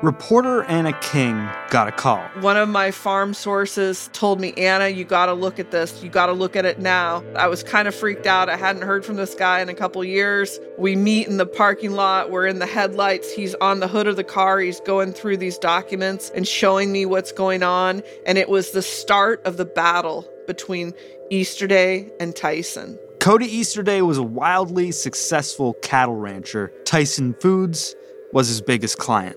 reporter 0.00 0.62
Anna 0.64 0.92
King 1.00 1.48
got 1.70 1.88
a 1.88 1.92
call. 1.92 2.22
One 2.40 2.56
of 2.56 2.68
my 2.68 2.90
farm 2.90 3.34
sources 3.34 4.08
told 4.12 4.40
me, 4.40 4.52
Anna, 4.54 4.88
you 4.88 5.04
got 5.04 5.26
to 5.26 5.34
look 5.34 5.58
at 5.58 5.70
this. 5.70 6.02
You 6.02 6.10
got 6.10 6.26
to 6.26 6.32
look 6.32 6.56
at 6.56 6.64
it 6.64 6.78
now. 6.78 7.22
I 7.36 7.48
was 7.48 7.62
kind 7.62 7.86
of 7.86 7.94
freaked 7.94 8.26
out. 8.26 8.48
I 8.48 8.56
hadn't 8.56 8.82
heard 8.82 9.04
from 9.04 9.16
this 9.16 9.34
guy 9.34 9.60
in 9.60 9.68
a 9.68 9.74
couple 9.74 10.02
years. 10.04 10.58
We 10.78 10.96
meet 10.96 11.28
in 11.28 11.36
the 11.36 11.46
parking 11.46 11.92
lot. 11.92 12.30
We're 12.30 12.46
in 12.46 12.58
the 12.58 12.66
headlights. 12.66 13.32
He's 13.32 13.54
on 13.56 13.80
the 13.80 13.88
hood 13.88 14.06
of 14.06 14.16
the 14.16 14.24
car. 14.24 14.58
He's 14.60 14.80
going 14.80 15.12
through 15.12 15.36
these 15.36 15.58
documents 15.58 16.30
and 16.34 16.48
showing 16.48 16.90
me 16.90 17.06
what's 17.06 17.32
going 17.32 17.62
on. 17.62 18.02
And 18.26 18.38
it 18.38 18.48
was 18.48 18.70
the 18.70 18.82
start 18.82 19.44
of 19.44 19.56
the 19.56 19.64
battle 19.64 20.28
between 20.46 20.94
Easterday 21.30 22.10
and 22.18 22.34
Tyson. 22.34 22.98
Cody 23.20 23.46
Easterday 23.46 24.00
was 24.00 24.18
a 24.18 24.22
wildly 24.22 24.90
successful 24.90 25.74
cattle 25.74 26.16
rancher. 26.16 26.72
Tyson 26.84 27.34
Foods 27.34 27.94
was 28.32 28.48
his 28.48 28.60
biggest 28.60 28.98
client. 28.98 29.36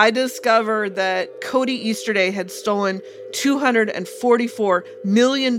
I 0.00 0.10
discovered 0.10 0.94
that 0.94 1.42
Cody 1.42 1.74
Easterday 1.74 2.30
had 2.30 2.50
stolen 2.50 3.02
$244 3.32 4.82
million 5.04 5.58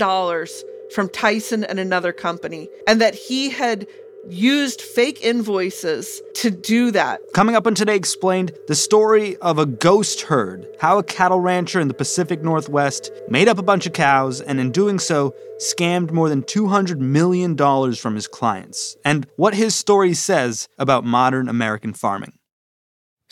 from 0.96 1.10
Tyson 1.10 1.64
and 1.64 1.80
another 1.80 2.12
company, 2.12 2.68
and 2.88 3.00
that 3.02 3.14
he 3.14 3.52
had 3.52 3.86
used 4.28 4.82
fake 4.82 5.22
invoices 5.22 6.24
to 6.34 6.50
do 6.50 6.90
that. 6.90 7.22
Coming 7.36 7.56
up 7.56 7.68
on 7.68 7.76
Today 7.76 7.96
Explained, 7.96 8.52
the 8.68 8.74
story 8.74 9.38
of 9.38 9.60
a 9.60 9.68
ghost 9.68 10.22
herd, 10.22 10.66
how 10.80 10.98
a 10.98 11.04
cattle 11.04 11.40
rancher 11.40 11.80
in 11.80 11.88
the 11.88 11.94
Pacific 11.94 12.42
Northwest 12.42 13.12
made 13.30 13.48
up 13.48 13.60
a 13.60 13.64
bunch 13.64 13.86
of 13.86 13.94
cows 13.94 14.42
and 14.42 14.60
in 14.60 14.72
doing 14.72 14.98
so 14.98 15.36
scammed 15.60 16.10
more 16.10 16.30
than 16.30 16.42
$200 16.42 16.98
million 16.98 17.56
from 17.94 18.16
his 18.16 18.28
clients, 18.28 18.98
and 19.06 19.28
what 19.36 19.54
his 19.54 19.76
story 19.76 20.16
says 20.16 20.68
about 20.80 21.06
modern 21.06 21.48
American 21.48 21.94
farming. 21.94 22.34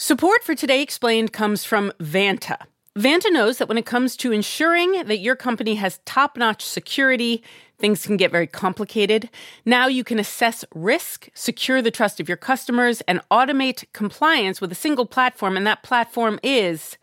Support 0.01 0.45
for 0.45 0.55
Today 0.55 0.81
Explained 0.81 1.33
comes 1.33 1.65
from 1.65 1.91
Vanta. 1.99 2.55
Vanta 2.97 3.29
knows 3.33 3.57
that 3.57 3.67
when 3.67 3.77
it 3.77 3.85
comes 3.85 4.15
to 4.15 4.31
ensuring 4.31 4.93
that 5.03 5.19
your 5.19 5.35
company 5.35 5.75
has 5.75 5.99
top 6.05 6.37
notch 6.37 6.63
security, 6.63 7.43
things 7.79 8.05
can 8.05 8.15
get 8.15 8.31
very 8.31 8.47
complicated. 8.47 9.29
Now 9.65 9.87
you 9.87 10.05
can 10.05 10.17
assess 10.17 10.63
risk, 10.73 11.27
secure 11.33 11.81
the 11.81 11.91
trust 11.91 12.21
of 12.21 12.29
your 12.29 12.37
customers, 12.37 13.01
and 13.09 13.19
automate 13.29 13.83
compliance 13.91 14.61
with 14.61 14.71
a 14.71 14.75
single 14.75 15.05
platform, 15.05 15.57
and 15.57 15.67
that 15.67 15.83
platform 15.83 16.39
is 16.43 16.97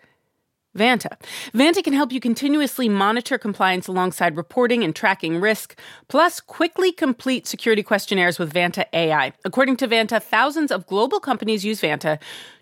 Vanta. 0.76 1.18
Vanta 1.52 1.82
can 1.82 1.92
help 1.92 2.12
you 2.12 2.20
continuously 2.20 2.88
monitor 2.88 3.38
compliance 3.38 3.88
alongside 3.88 4.36
reporting 4.36 4.84
and 4.84 4.94
tracking 4.94 5.40
risk, 5.40 5.78
plus 6.08 6.40
quickly 6.40 6.92
complete 6.92 7.46
security 7.46 7.82
questionnaires 7.82 8.38
with 8.38 8.52
Vanta 8.52 8.84
AI. 8.92 9.32
According 9.44 9.76
to 9.78 9.88
Vanta, 9.88 10.22
thousands 10.22 10.70
of 10.70 10.86
global 10.86 11.20
companies 11.20 11.64
use 11.64 11.80
Vanta 11.80 12.18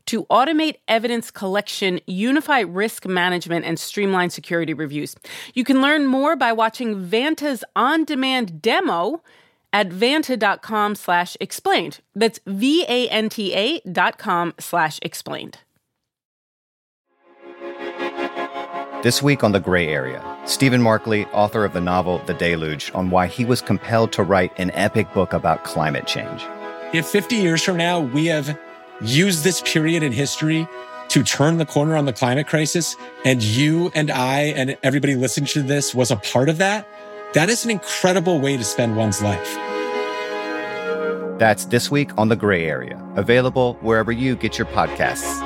to 0.07 0.25
automate 0.27 0.77
evidence 0.89 1.31
collection, 1.31 2.01
unify 2.07 2.61
risk 2.61 3.07
management, 3.07 3.65
and 3.65 3.79
streamline 3.79 4.31
security 4.31 4.75
reviews. 4.75 5.15
You 5.55 5.65
can 5.65 5.81
learn 5.81 6.07
more 6.07 6.37
by 6.37 6.53
watching 6.53 6.97
Vanta's 6.97 7.65
on-demand 7.75 8.61
demo 8.61 9.23
at 9.73 9.89
vanta.com 9.89 10.95
slash 10.95 11.37
explained. 11.41 12.01
That's 12.15 12.39
V-A-N-T-A 12.47 13.81
dot 13.91 14.19
com 14.19 14.55
slash 14.59 14.99
explained. 15.03 15.59
This 19.03 19.23
week 19.23 19.45
on 19.45 19.53
The 19.53 19.61
Gray 19.61 19.89
Area, 19.89 20.25
Stephen 20.47 20.81
Markley, 20.81 21.27
author 21.27 21.65
of 21.67 21.75
the 21.75 21.81
novel 21.81 22.23
The 22.25 22.33
Deluge, 22.33 22.91
on 22.95 23.11
why 23.11 23.27
he 23.27 23.45
was 23.45 23.61
compelled 23.61 24.13
to 24.13 24.23
write 24.23 24.59
an 24.59 24.71
epic 24.71 25.13
book 25.13 25.35
about 25.35 25.65
climate 25.65 26.07
change. 26.07 26.43
If 26.95 27.07
50 27.07 27.37
years 27.37 27.63
from 27.63 27.77
now 27.77 28.01
we 28.01 28.27
have 28.27 28.59
used 29.01 29.45
this 29.45 29.61
period 29.63 30.03
in 30.03 30.13
history 30.13 30.69
to 31.09 31.23
turn 31.23 31.59
the 31.59 31.67
corner 31.67 31.97
on 31.97 32.07
the 32.07 32.13
climate 32.13 32.47
crisis, 32.47 32.97
and 33.25 33.43
you 33.43 33.91
and 33.95 34.11
I 34.11 34.41
and 34.57 34.77
everybody 34.83 35.15
listening 35.15 35.47
to 35.49 35.63
this 35.63 35.95
was 35.95 36.11
a 36.11 36.17
part 36.17 36.49
of 36.49 36.59
that, 36.59 36.89
that 37.35 37.49
is 37.49 37.65
an 37.65 37.71
incredible 37.71 38.41
way 38.41 38.57
to 38.57 38.65
spend 38.65 38.97
one's 38.97 39.23
life. 39.23 39.55
That's 41.39 41.67
this 41.67 41.91
week 41.91 42.17
on 42.17 42.29
The 42.29 42.37
Gray 42.37 42.67
Area, 42.67 43.05
available 43.17 43.75
wherever 43.81 44.13
you 44.13 44.37
get 44.37 44.57
your 44.57 44.69
podcasts. 44.69 45.41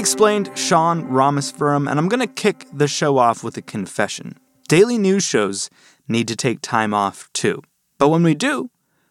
Explained 0.00 0.50
Sean 0.54 1.04
Rameswaram, 1.10 1.88
and 1.88 1.98
I'm 1.98 2.08
going 2.08 2.26
to 2.26 2.26
kick 2.26 2.64
the 2.72 2.88
show 2.88 3.18
off 3.18 3.44
with 3.44 3.58
a 3.58 3.62
confession. 3.62 4.38
Daily 4.66 4.96
news 4.96 5.22
shows 5.24 5.68
need 6.08 6.26
to 6.28 6.36
take 6.36 6.62
time 6.62 6.94
off 6.94 7.28
too. 7.34 7.62
But 7.98 8.08
when 8.08 8.22
we 8.22 8.34
do, 8.34 8.70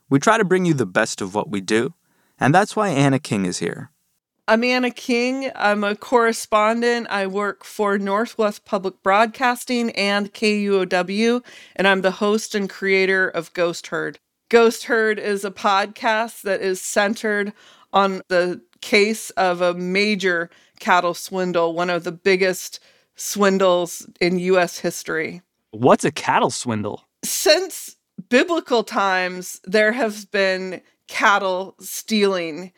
we 0.09 0.17
try 0.17 0.39
to 0.39 0.43
bring 0.43 0.65
you 0.65 0.73
the 0.73 0.87
best 0.87 1.21
of 1.21 1.35
what 1.35 1.51
we 1.51 1.61
do, 1.61 1.93
and 2.39 2.55
that's 2.55 2.75
why 2.75 2.89
Anna 2.89 3.19
King 3.19 3.45
is 3.45 3.59
here. 3.59 3.91
I'm 4.47 4.63
Anna 4.63 4.89
King. 4.89 5.51
I'm 5.53 5.83
a 5.83 5.95
correspondent. 5.95 7.05
I 7.11 7.27
work 7.27 7.63
for 7.63 7.99
Northwest 7.99 8.65
Public 8.65 9.03
Broadcasting 9.03 9.91
and 9.91 10.33
KUOW, 10.33 11.43
and 11.75 11.87
I'm 11.87 12.01
the 12.01 12.17
host 12.17 12.55
and 12.55 12.67
creator 12.67 13.29
of 13.29 13.53
Ghost 13.53 13.87
Herd. 13.87 14.17
Ghost 14.49 14.85
Herd 14.85 15.19
is 15.19 15.45
a 15.45 15.51
podcast 15.51 16.41
that 16.41 16.61
is 16.61 16.81
centered 16.81 17.53
on 17.93 18.23
the 18.27 18.61
case 18.81 19.29
of 19.31 19.61
a 19.61 19.73
major 19.73 20.49
cattle 20.79 21.13
swindle, 21.13 21.73
one 21.73 21.89
of 21.89 22.03
the 22.03 22.11
biggest 22.11 22.79
swindles 23.15 24.07
in 24.19 24.39
U.S. 24.39 24.79
history. 24.79 25.41
What's 25.71 26.05
a 26.05 26.11
cattle 26.11 26.49
swindle? 26.49 27.03
Since 27.23 27.97
biblical 28.29 28.83
times, 28.83 29.61
there 29.65 29.91
has 29.91 30.25
been 30.25 30.81
cattle 31.07 31.75
stealing. 31.79 32.71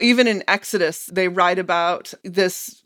Even 0.00 0.26
in 0.26 0.44
Exodus, 0.46 1.06
they 1.06 1.28
write 1.28 1.58
about 1.58 2.14
this 2.22 2.82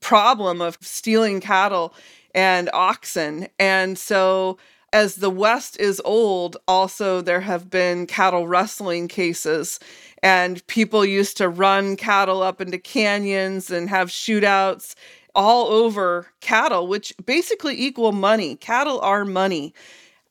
problem 0.00 0.60
of 0.60 0.78
stealing 0.80 1.40
cattle 1.40 1.94
and 2.34 2.68
oxen. 2.72 3.48
And 3.58 3.98
so, 3.98 4.58
as 4.94 5.16
the 5.16 5.28
West 5.28 5.78
is 5.80 6.00
old, 6.04 6.56
also 6.68 7.20
there 7.20 7.40
have 7.40 7.68
been 7.68 8.06
cattle 8.06 8.46
rustling 8.46 9.08
cases 9.08 9.80
and 10.22 10.64
people 10.68 11.04
used 11.04 11.36
to 11.36 11.48
run 11.48 11.96
cattle 11.96 12.44
up 12.44 12.60
into 12.60 12.78
canyons 12.78 13.72
and 13.72 13.90
have 13.90 14.08
shootouts 14.08 14.94
all 15.34 15.66
over 15.66 16.28
cattle, 16.40 16.86
which 16.86 17.12
basically 17.26 17.76
equal 17.78 18.12
money. 18.12 18.54
Cattle 18.54 19.00
are 19.00 19.24
money. 19.24 19.74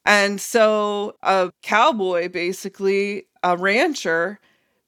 And 0.06 0.40
so 0.40 1.18
a 1.22 1.51
cowboy, 1.62 2.30
basically 2.30 3.25
a 3.44 3.57
rancher, 3.57 4.40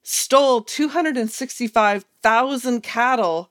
stole 0.02 0.62
265,000 0.62 2.82
cattle 2.82 3.50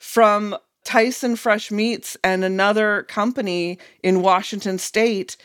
from 0.00 0.56
Tyson 0.84 1.36
Fresh 1.36 1.70
Meats 1.70 2.16
and 2.24 2.44
another 2.44 3.02
company 3.04 3.78
in 4.02 4.22
Washington 4.22 4.78
state. 4.78 5.36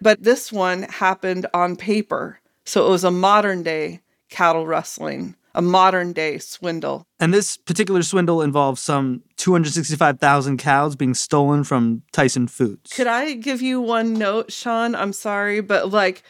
But 0.00 0.22
this 0.22 0.52
one 0.52 0.84
happened 0.84 1.46
on 1.52 1.76
paper. 1.76 2.40
So 2.64 2.86
it 2.86 2.90
was 2.90 3.04
a 3.04 3.10
modern 3.10 3.62
day 3.62 4.00
cattle 4.28 4.66
rustling, 4.66 5.34
a 5.54 5.62
modern 5.62 6.12
day 6.12 6.38
swindle. 6.38 7.06
And 7.18 7.32
this 7.32 7.56
particular 7.56 8.02
swindle 8.02 8.42
involves 8.42 8.80
some 8.80 9.22
265,000 9.36 10.58
cows 10.58 10.96
being 10.96 11.14
stolen 11.14 11.64
from 11.64 12.02
Tyson 12.12 12.46
Foods. 12.46 12.92
Could 12.92 13.06
I 13.06 13.34
give 13.34 13.62
you 13.62 13.80
one 13.80 14.14
note, 14.14 14.52
Sean? 14.52 14.94
I'm 14.94 15.12
sorry, 15.12 15.60
but 15.60 15.90
like, 15.90 16.22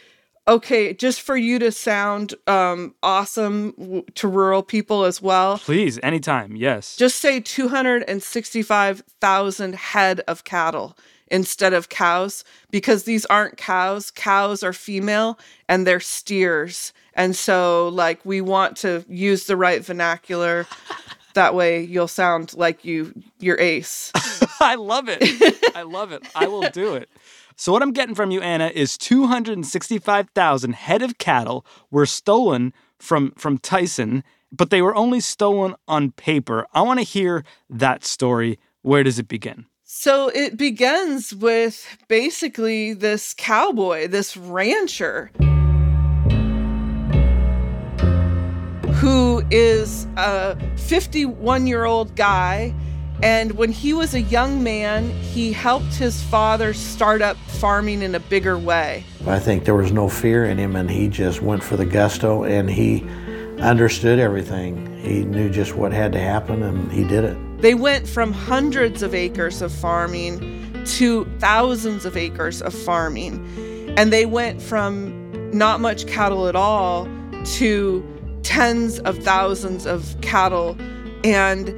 okay, 0.49 0.93
just 0.95 1.21
for 1.21 1.37
you 1.37 1.61
to 1.61 1.71
sound 1.71 2.35
um, 2.47 2.95
awesome 3.03 3.73
w- 3.73 4.05
to 4.15 4.27
rural 4.27 4.63
people 4.63 5.05
as 5.05 5.21
well. 5.23 5.59
Please, 5.59 6.01
anytime, 6.03 6.57
yes. 6.57 6.97
Just 6.97 7.19
say 7.19 7.39
265,000 7.39 9.75
head 9.75 10.23
of 10.27 10.45
cattle 10.45 10.97
instead 11.31 11.75
of 11.75 11.91
cows 11.91 12.43
because 12.71 13.05
these 13.05 13.27
aren't 13.27 13.59
cows. 13.59 14.11
Cows 14.11 14.63
are 14.63 14.73
female 14.73 15.39
and 15.69 15.87
they're 15.87 16.01
steers. 16.01 16.95
And 17.15 17.37
so, 17.37 17.89
like, 17.89 18.25
we 18.25 18.41
want 18.41 18.79
to 18.79 19.05
use 19.09 19.45
the 19.45 19.57
right 19.57 19.85
vernacular. 19.85 20.67
that 21.35 21.55
way, 21.55 21.83
you'll 21.83 22.09
sound 22.09 22.55
like 22.55 22.83
you 22.85 23.13
you're 23.39 23.61
ace. 23.61 24.11
I 24.61 24.77
love 24.77 25.09
it. 25.09 25.19
I 25.77 25.83
love 25.83 26.13
it. 26.13 26.27
I 26.35 26.49
will 26.49 26.69
do 26.71 26.95
it. 26.95 27.11
So 27.61 27.73
what 27.73 27.83
I'm 27.83 27.91
getting 27.91 28.15
from 28.15 28.31
you, 28.31 28.41
Anna, 28.41 28.71
is 28.73 28.97
265,000 28.97 30.75
head 30.77 31.03
of 31.03 31.19
cattle 31.19 31.67
were 31.91 32.07
stolen 32.07 32.73
from 33.01 33.33
from 33.33 33.59
Tyson, 33.59 34.23
but 34.53 34.71
they 34.71 34.81
were 34.81 34.95
only 34.95 35.19
stolen 35.19 35.75
on 35.89 36.13
paper. 36.13 36.69
I 36.73 36.83
want 36.83 37.01
to 37.01 37.05
hear 37.05 37.43
that 37.69 38.05
story. 38.05 38.61
Where 38.83 39.03
does 39.03 39.19
it 39.19 39.27
begin? 39.27 39.67
So 39.83 40.29
it 40.29 40.57
begins 40.57 41.35
with 41.35 41.85
basically 42.07 42.93
this 42.93 43.35
cowboy, 43.37 44.07
this 44.07 44.37
rancher 44.37 45.33
who 49.01 49.43
is 49.51 50.07
a 50.17 50.57
51 50.77 51.67
year 51.67 51.87
old 51.87 52.15
guy 52.15 52.73
And 53.23 53.53
when 53.53 53.73
he 53.73 53.93
was 53.93 54.15
a 54.15 54.21
young 54.21 54.63
man, 54.63 55.11
he 55.11 55.53
helped 55.53 55.95
his 55.95 56.23
father 56.23 56.73
start 56.73 57.21
up 57.21 57.37
farming 57.37 58.03
in 58.03 58.15
a 58.15 58.21
bigger 58.21 58.57
way. 58.57 59.05
I 59.27 59.41
think 59.41 59.65
there 59.65 59.75
was 59.75 59.91
no 59.91 60.09
fear 60.09 60.45
in 60.45 60.57
him, 60.57 60.77
and 60.77 60.89
he 60.89 61.09
just 61.09 61.43
went 61.43 61.65
for 61.65 61.77
the 61.77 61.85
gusto 61.85 62.45
and 62.45 62.71
he 62.71 63.05
understood 63.61 64.21
everything. 64.21 64.87
He 65.03 65.25
knew 65.25 65.51
just 65.51 65.75
what 65.75 65.93
had 65.93 66.13
to 66.13 66.21
happen, 66.21 66.63
and 66.63 66.93
he 66.93 67.03
did 67.03 67.25
it. 67.25 67.37
They 67.61 67.75
went 67.75 68.07
from 68.07 68.33
hundreds 68.33 69.03
of 69.03 69.15
acres 69.15 69.63
of 69.63 69.73
farming 69.73 70.85
to 70.85 71.25
thousands 71.39 72.05
of 72.05 72.17
acres 72.17 72.63
of 72.63 72.73
farming. 72.73 73.45
And 73.99 74.13
they 74.13 74.27
went 74.27 74.63
from 74.63 75.51
not 75.51 75.81
much 75.81 76.07
cattle 76.07 76.47
at 76.47 76.55
all 76.55 77.09
to 77.57 78.05
tens 78.45 79.01
of 79.01 79.19
thousands 79.19 79.87
of 79.87 80.17
cattle. 80.21 80.77
And 81.25 81.75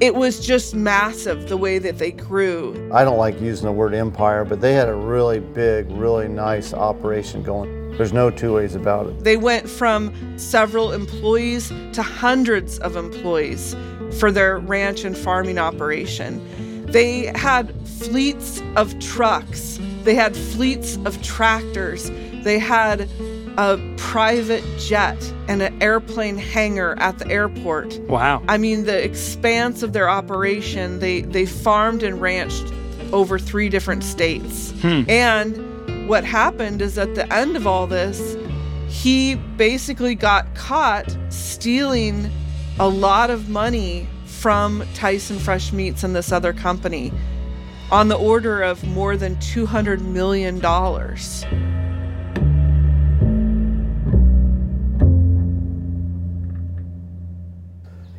it 0.00 0.14
was 0.14 0.44
just 0.44 0.74
massive 0.74 1.48
the 1.48 1.56
way 1.56 1.78
that 1.78 1.98
they 1.98 2.10
grew. 2.10 2.90
I 2.92 3.04
don't 3.04 3.18
like 3.18 3.40
using 3.40 3.66
the 3.66 3.72
word 3.72 3.94
empire, 3.94 4.44
but 4.44 4.60
they 4.60 4.74
had 4.74 4.88
a 4.88 4.94
really 4.94 5.40
big, 5.40 5.90
really 5.92 6.28
nice 6.28 6.74
operation 6.74 7.42
going. 7.42 7.96
There's 7.96 8.12
no 8.12 8.28
two 8.28 8.54
ways 8.54 8.74
about 8.74 9.06
it. 9.06 9.22
They 9.22 9.36
went 9.36 9.68
from 9.68 10.12
several 10.36 10.92
employees 10.92 11.68
to 11.92 12.02
hundreds 12.02 12.78
of 12.80 12.96
employees 12.96 13.76
for 14.18 14.32
their 14.32 14.58
ranch 14.58 15.04
and 15.04 15.16
farming 15.16 15.58
operation. 15.58 16.42
They 16.86 17.26
had 17.36 17.72
fleets 17.86 18.62
of 18.76 18.98
trucks, 18.98 19.78
they 20.02 20.14
had 20.14 20.36
fleets 20.36 20.98
of 21.04 21.22
tractors, 21.22 22.10
they 22.42 22.58
had 22.58 23.08
a 23.56 23.78
private 23.96 24.64
jet 24.78 25.32
and 25.48 25.62
an 25.62 25.82
airplane 25.82 26.36
hangar 26.36 26.96
at 26.98 27.18
the 27.18 27.28
airport. 27.28 27.98
Wow. 28.00 28.42
I 28.48 28.58
mean, 28.58 28.84
the 28.84 29.02
expanse 29.02 29.82
of 29.82 29.92
their 29.92 30.08
operation, 30.08 30.98
they, 30.98 31.22
they 31.22 31.46
farmed 31.46 32.02
and 32.02 32.20
ranched 32.20 32.72
over 33.12 33.38
three 33.38 33.68
different 33.68 34.02
states. 34.02 34.72
Hmm. 34.80 35.02
And 35.08 36.08
what 36.08 36.24
happened 36.24 36.82
is 36.82 36.98
at 36.98 37.14
the 37.14 37.32
end 37.32 37.56
of 37.56 37.66
all 37.66 37.86
this, 37.86 38.36
he 38.88 39.34
basically 39.34 40.14
got 40.14 40.54
caught 40.54 41.16
stealing 41.28 42.30
a 42.78 42.88
lot 42.88 43.30
of 43.30 43.48
money 43.48 44.08
from 44.24 44.84
Tyson 44.94 45.38
Fresh 45.38 45.72
Meats 45.72 46.04
and 46.04 46.14
this 46.14 46.32
other 46.32 46.52
company 46.52 47.12
on 47.90 48.08
the 48.08 48.16
order 48.16 48.62
of 48.62 48.84
more 48.84 49.16
than 49.16 49.36
$200 49.36 50.00
million. 50.00 50.60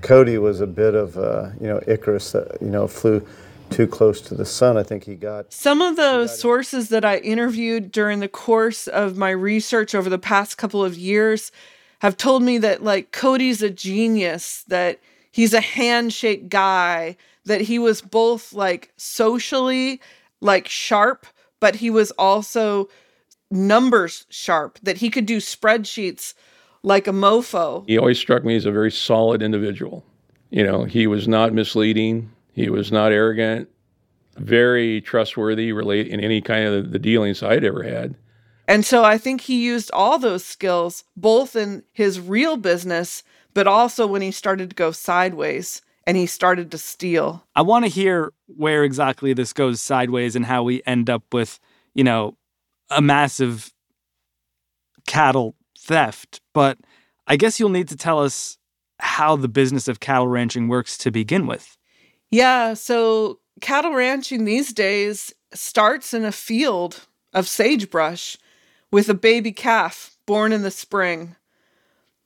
Cody 0.05 0.37
was 0.37 0.61
a 0.61 0.67
bit 0.67 0.93
of, 0.93 1.17
uh, 1.17 1.49
you 1.59 1.67
know, 1.67 1.81
Icarus 1.87 2.31
that, 2.33 2.61
you 2.61 2.69
know, 2.69 2.87
flew 2.87 3.25
too 3.71 3.87
close 3.87 4.21
to 4.21 4.35
the 4.35 4.45
sun. 4.45 4.77
I 4.77 4.83
think 4.83 5.03
he 5.03 5.15
got. 5.15 5.51
Some 5.51 5.81
of 5.81 5.95
the 5.95 6.27
sources 6.27 6.89
that 6.89 7.03
I 7.03 7.17
interviewed 7.17 7.91
during 7.91 8.19
the 8.19 8.27
course 8.27 8.87
of 8.87 9.17
my 9.17 9.31
research 9.31 9.95
over 9.95 10.07
the 10.07 10.19
past 10.19 10.59
couple 10.59 10.85
of 10.85 10.95
years 10.95 11.51
have 11.99 12.17
told 12.17 12.43
me 12.43 12.59
that, 12.59 12.83
like, 12.83 13.11
Cody's 13.11 13.63
a 13.63 13.71
genius, 13.71 14.63
that 14.67 14.99
he's 15.31 15.55
a 15.55 15.61
handshake 15.61 16.49
guy, 16.49 17.17
that 17.45 17.61
he 17.61 17.79
was 17.79 18.01
both, 18.01 18.53
like, 18.53 18.91
socially, 18.97 19.99
like, 20.39 20.67
sharp, 20.67 21.25
but 21.59 21.77
he 21.77 21.89
was 21.89 22.11
also 22.11 22.89
numbers 23.49 24.27
sharp, 24.29 24.77
that 24.83 24.97
he 24.97 25.09
could 25.09 25.25
do 25.25 25.37
spreadsheets 25.37 26.35
like 26.85 27.07
a 27.07 27.11
mofo. 27.11 27.83
He 27.87 27.97
always 27.97 28.19
struck 28.19 28.45
me 28.45 28.55
as 28.55 28.65
a 28.65 28.71
very 28.71 28.91
solid 28.91 29.41
individual. 29.41 30.05
You 30.51 30.63
know, 30.63 30.83
he 30.83 31.07
was 31.07 31.27
not 31.27 31.51
misleading. 31.51 32.31
He 32.53 32.69
was 32.69 32.91
not 32.91 33.11
arrogant, 33.11 33.67
very 34.37 35.01
trustworthy 35.01 35.73
relate 35.73 36.07
in 36.07 36.19
any 36.21 36.41
kind 36.41 36.67
of 36.67 36.91
the 36.91 36.99
dealings 36.99 37.43
I'd 37.43 37.65
ever 37.65 37.83
had. 37.83 38.15
And 38.67 38.85
so 38.85 39.03
I 39.03 39.17
think 39.17 39.41
he 39.41 39.65
used 39.65 39.91
all 39.91 40.17
those 40.17 40.45
skills 40.45 41.03
both 41.17 41.55
in 41.55 41.83
his 41.91 42.19
real 42.19 42.55
business, 42.55 43.23
but 43.53 43.67
also 43.67 44.07
when 44.07 44.21
he 44.21 44.31
started 44.31 44.69
to 44.69 44.75
go 44.75 44.91
sideways 44.91 45.81
and 46.07 46.15
he 46.15 46.27
started 46.27 46.71
to 46.71 46.77
steal. 46.77 47.43
I 47.55 47.63
want 47.63 47.85
to 47.85 47.91
hear 47.91 48.31
where 48.45 48.83
exactly 48.83 49.33
this 49.33 49.53
goes 49.53 49.81
sideways 49.81 50.35
and 50.35 50.45
how 50.45 50.63
we 50.63 50.81
end 50.85 51.09
up 51.09 51.33
with, 51.33 51.59
you 51.93 52.03
know, 52.03 52.37
a 52.89 53.01
massive 53.01 53.73
cattle 55.07 55.55
theft. 55.85 56.41
But 56.53 56.77
I 57.27 57.37
guess 57.37 57.59
you'll 57.59 57.69
need 57.69 57.87
to 57.89 57.97
tell 57.97 58.21
us 58.21 58.57
how 58.99 59.35
the 59.35 59.47
business 59.47 59.87
of 59.87 59.99
cattle 59.99 60.27
ranching 60.27 60.67
works 60.67 60.97
to 60.99 61.11
begin 61.11 61.47
with. 61.47 61.77
Yeah, 62.31 62.73
so 62.73 63.39
cattle 63.61 63.93
ranching 63.93 64.45
these 64.45 64.73
days 64.73 65.33
starts 65.53 66.13
in 66.13 66.25
a 66.25 66.31
field 66.31 67.07
of 67.33 67.47
sagebrush 67.47 68.37
with 68.91 69.09
a 69.09 69.13
baby 69.13 69.51
calf 69.51 70.17
born 70.25 70.51
in 70.51 70.63
the 70.63 70.71
spring. 70.71 71.35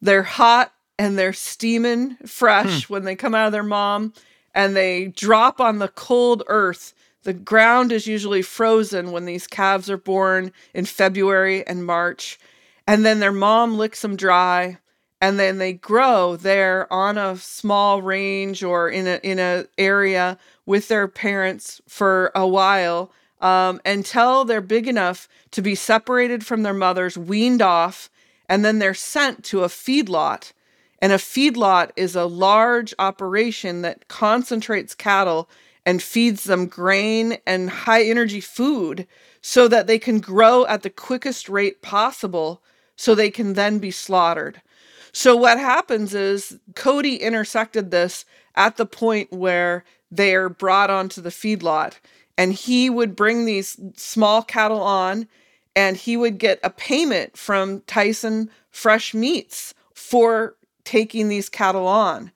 They're 0.01 0.23
hot 0.23 0.73
and 0.97 1.17
they're 1.17 1.33
steaming 1.33 2.15
fresh 2.25 2.85
hmm. 2.85 2.93
when 2.93 3.03
they 3.03 3.15
come 3.15 3.35
out 3.35 3.47
of 3.47 3.51
their 3.51 3.63
mom 3.63 4.13
and 4.53 4.75
they 4.75 5.07
drop 5.07 5.59
on 5.59 5.79
the 5.79 5.87
cold 5.89 6.43
earth. 6.47 6.93
The 7.23 7.33
ground 7.33 7.91
is 7.91 8.07
usually 8.07 8.41
frozen 8.41 9.11
when 9.11 9.25
these 9.25 9.47
calves 9.47 9.89
are 9.89 9.97
born 9.97 10.51
in 10.73 10.85
February 10.85 11.65
and 11.67 11.85
March. 11.85 12.39
And 12.89 13.05
then 13.05 13.19
their 13.19 13.31
mom 13.31 13.77
licks 13.77 14.01
them 14.01 14.15
dry 14.15 14.79
and 15.21 15.37
then 15.37 15.59
they 15.59 15.73
grow 15.73 16.35
there 16.35 16.91
on 16.91 17.19
a 17.19 17.37
small 17.37 18.01
range 18.01 18.63
or 18.63 18.89
in 18.89 19.05
a 19.05 19.19
in 19.21 19.37
a 19.37 19.65
area 19.77 20.39
with 20.65 20.87
their 20.87 21.07
parents 21.07 21.79
for 21.87 22.31
a 22.33 22.47
while 22.47 23.11
um, 23.41 23.79
until 23.85 24.43
they're 24.43 24.59
big 24.59 24.87
enough 24.87 25.29
to 25.51 25.61
be 25.61 25.75
separated 25.75 26.43
from 26.43 26.63
their 26.63 26.73
mothers, 26.73 27.15
weaned 27.15 27.61
off, 27.61 28.09
and 28.49 28.65
then 28.65 28.79
they're 28.79 28.95
sent 28.95 29.43
to 29.43 29.63
a 29.63 29.67
feedlot. 29.67 30.51
And 30.99 31.13
a 31.13 31.17
feedlot 31.17 31.91
is 31.95 32.15
a 32.15 32.25
large 32.25 32.95
operation 32.97 33.83
that 33.83 34.07
concentrates 34.07 34.95
cattle 34.95 35.47
and 35.85 36.01
feeds 36.01 36.45
them 36.45 36.65
grain 36.65 37.37
and 37.45 37.69
high 37.69 38.01
energy 38.01 38.41
food 38.41 39.05
so 39.41 39.67
that 39.67 39.85
they 39.85 39.99
can 39.99 40.19
grow 40.19 40.65
at 40.65 40.81
the 40.81 40.89
quickest 40.89 41.49
rate 41.49 41.83
possible 41.83 42.63
so 42.99 43.15
they 43.15 43.31
can 43.31 43.53
then 43.53 43.79
be 43.79 43.91
slaughtered. 43.91 44.61
So 45.13 45.33
what 45.33 45.57
happens 45.57 46.13
is 46.13 46.59
Cody 46.75 47.15
intersected 47.15 47.91
this 47.91 48.25
at 48.55 48.75
the 48.75 48.85
point 48.85 49.31
where 49.31 49.85
they're 50.11 50.49
brought 50.49 50.89
onto 50.89 51.21
the 51.21 51.29
feedlot 51.29 51.93
and 52.37 52.51
he 52.51 52.89
would 52.89 53.15
bring 53.15 53.45
these 53.45 53.79
small 53.95 54.43
cattle 54.43 54.81
on 54.81 55.29
and 55.77 55.95
he 55.95 56.17
would 56.17 56.39
get 56.39 56.59
a 56.61 56.69
payment 56.69 57.37
from 57.37 57.79
Tyson 57.87 58.49
Fresh 58.69 59.13
Meats 59.13 59.73
for 59.93 60.57
taking 60.83 61.29
these 61.29 61.47
cattle 61.47 61.87
on. 61.87 62.33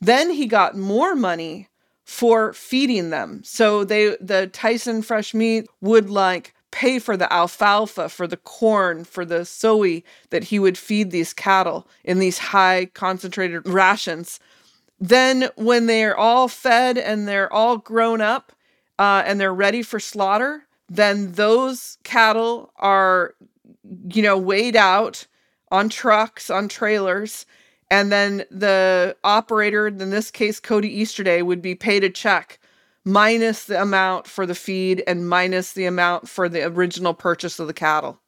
Then 0.00 0.30
he 0.30 0.46
got 0.46 0.76
more 0.76 1.14
money 1.14 1.68
for 2.02 2.52
feeding 2.52 3.10
them. 3.10 3.42
So 3.44 3.84
they 3.84 4.16
the 4.20 4.48
Tyson 4.48 5.02
Fresh 5.02 5.34
Meat 5.34 5.68
would 5.80 6.10
like 6.10 6.52
pay 6.70 6.98
for 6.98 7.16
the 7.16 7.32
alfalfa, 7.32 8.08
for 8.08 8.26
the 8.26 8.36
corn, 8.36 9.04
for 9.04 9.24
the 9.24 9.44
soy 9.44 10.02
that 10.30 10.44
he 10.44 10.58
would 10.58 10.78
feed 10.78 11.10
these 11.10 11.32
cattle 11.32 11.88
in 12.04 12.18
these 12.18 12.38
high 12.38 12.86
concentrated 12.94 13.66
rations. 13.68 14.40
Then, 14.98 15.48
when 15.56 15.86
they're 15.86 16.16
all 16.16 16.46
fed 16.46 16.98
and 16.98 17.26
they're 17.26 17.52
all 17.52 17.78
grown 17.78 18.20
up 18.20 18.52
uh, 18.98 19.22
and 19.24 19.40
they're 19.40 19.54
ready 19.54 19.82
for 19.82 19.98
slaughter, 19.98 20.66
then 20.88 21.32
those 21.32 21.96
cattle 22.04 22.72
are, 22.76 23.34
you 24.08 24.22
know, 24.22 24.36
weighed 24.36 24.76
out 24.76 25.26
on 25.70 25.88
trucks, 25.88 26.50
on 26.50 26.68
trailers. 26.68 27.46
And 27.90 28.12
then 28.12 28.44
the 28.50 29.16
operator, 29.24 29.88
in 29.88 30.10
this 30.10 30.30
case, 30.30 30.60
Cody 30.60 30.88
Easterday, 30.88 31.42
would 31.42 31.62
be 31.62 31.74
paid 31.74 32.04
a 32.04 32.10
check 32.10 32.59
minus 33.04 33.64
the 33.64 33.80
amount 33.80 34.26
for 34.26 34.46
the 34.46 34.54
feed 34.54 35.02
and 35.06 35.28
minus 35.28 35.72
the 35.72 35.86
amount 35.86 36.28
for 36.28 36.48
the 36.48 36.64
original 36.64 37.14
purchase 37.14 37.58
of 37.58 37.66
the 37.66 37.72
cattle. 37.72 38.20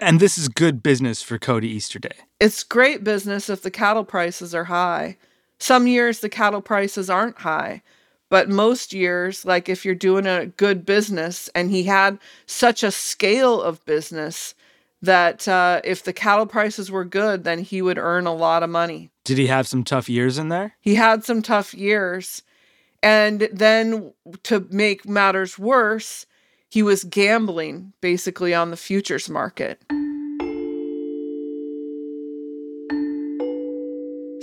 And 0.00 0.20
this 0.20 0.38
is 0.38 0.48
good 0.48 0.82
business 0.82 1.22
for 1.22 1.38
Cody 1.38 1.68
Easterday. 1.68 2.14
It's 2.38 2.62
great 2.62 3.02
business 3.02 3.50
if 3.50 3.62
the 3.62 3.70
cattle 3.70 4.04
prices 4.04 4.54
are 4.54 4.64
high. 4.64 5.16
Some 5.58 5.88
years 5.88 6.20
the 6.20 6.28
cattle 6.28 6.60
prices 6.60 7.10
aren't 7.10 7.38
high, 7.38 7.82
but 8.28 8.48
most 8.48 8.92
years, 8.92 9.44
like 9.44 9.68
if 9.68 9.84
you're 9.84 9.94
doing 9.96 10.26
a 10.26 10.46
good 10.46 10.86
business, 10.86 11.48
and 11.54 11.70
he 11.70 11.84
had 11.84 12.18
such 12.46 12.84
a 12.84 12.92
scale 12.92 13.60
of 13.60 13.84
business 13.86 14.54
that 15.02 15.48
uh, 15.48 15.80
if 15.84 16.02
the 16.02 16.12
cattle 16.12 16.46
prices 16.46 16.90
were 16.90 17.04
good, 17.04 17.44
then 17.44 17.60
he 17.60 17.82
would 17.82 17.98
earn 17.98 18.26
a 18.26 18.34
lot 18.34 18.62
of 18.62 18.70
money. 18.70 19.10
Did 19.24 19.38
he 19.38 19.46
have 19.46 19.66
some 19.66 19.84
tough 19.84 20.08
years 20.08 20.38
in 20.38 20.48
there? 20.48 20.74
He 20.80 20.94
had 20.94 21.24
some 21.24 21.42
tough 21.42 21.74
years. 21.74 22.42
And 23.02 23.48
then 23.52 24.12
to 24.44 24.66
make 24.70 25.08
matters 25.08 25.58
worse, 25.58 26.26
he 26.68 26.82
was 26.82 27.04
gambling 27.04 27.92
basically 28.00 28.54
on 28.54 28.70
the 28.70 28.76
futures 28.76 29.28
market. 29.28 29.80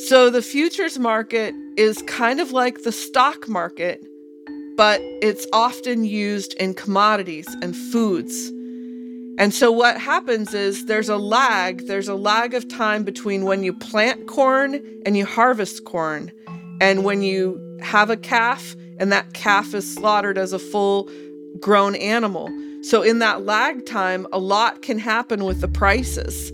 So 0.08 0.30
the 0.30 0.42
futures 0.42 1.00
market 1.00 1.54
is 1.78 2.02
kind 2.04 2.40
of 2.40 2.52
like 2.52 2.84
the 2.84 2.92
stock 2.92 3.48
market, 3.48 4.06
but 4.78 5.02
it's 5.22 5.48
often 5.52 6.06
used 6.06 6.54
in 6.56 6.76
commodities 6.76 7.48
and 7.62 7.76
foods. 7.76 8.52
And 9.38 9.54
so 9.54 9.72
what 9.72 10.00
happens 10.00 10.54
is 10.54 10.86
there's 10.86 11.10
a 11.10 11.18
lag, 11.18 11.88
there's 11.88 12.08
a 12.08 12.16
lag 12.16 12.54
of 12.54 12.68
time 12.70 13.04
between 13.04 13.46
when 13.46 13.64
you 13.64 13.74
plant 13.74 14.28
corn 14.28 14.76
and 15.06 15.18
you 15.18 15.26
harvest 15.26 15.86
corn, 15.86 16.32
and 16.80 17.04
when 17.04 17.22
you 17.22 17.60
have 17.82 18.10
a 18.10 18.18
calf 18.18 18.76
and 19.00 19.12
that 19.12 19.34
calf 19.34 19.74
is 19.74 19.92
slaughtered 19.92 20.38
as 20.38 20.54
a 20.54 20.60
full 20.60 21.10
grown 21.60 21.96
animal. 21.96 22.50
So 22.82 23.02
in 23.02 23.20
that 23.20 23.46
lag 23.46 23.86
time, 23.86 24.28
a 24.32 24.40
lot 24.40 24.82
can 24.82 25.00
happen 25.00 25.44
with 25.44 25.62
the 25.62 25.68
prices. 25.68 26.52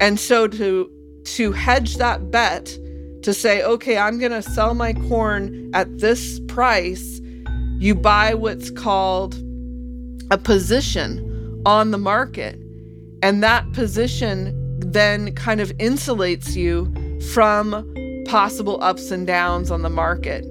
And 0.00 0.18
so 0.18 0.46
to 0.48 0.90
to 1.24 1.52
hedge 1.52 1.96
that 1.96 2.30
bet, 2.30 2.76
to 3.22 3.32
say, 3.32 3.62
okay, 3.62 3.96
I'm 3.96 4.18
going 4.18 4.32
to 4.32 4.42
sell 4.42 4.74
my 4.74 4.92
corn 4.92 5.70
at 5.72 5.98
this 6.00 6.40
price, 6.48 7.20
you 7.78 7.94
buy 7.94 8.34
what's 8.34 8.70
called 8.70 9.36
a 10.30 10.38
position 10.38 11.62
on 11.64 11.92
the 11.92 11.98
market. 11.98 12.58
And 13.22 13.42
that 13.42 13.72
position 13.72 14.58
then 14.80 15.32
kind 15.34 15.60
of 15.60 15.70
insulates 15.78 16.56
you 16.56 16.92
from 17.32 17.88
possible 18.26 18.82
ups 18.82 19.10
and 19.10 19.26
downs 19.26 19.70
on 19.70 19.82
the 19.82 19.90
market. 19.90 20.44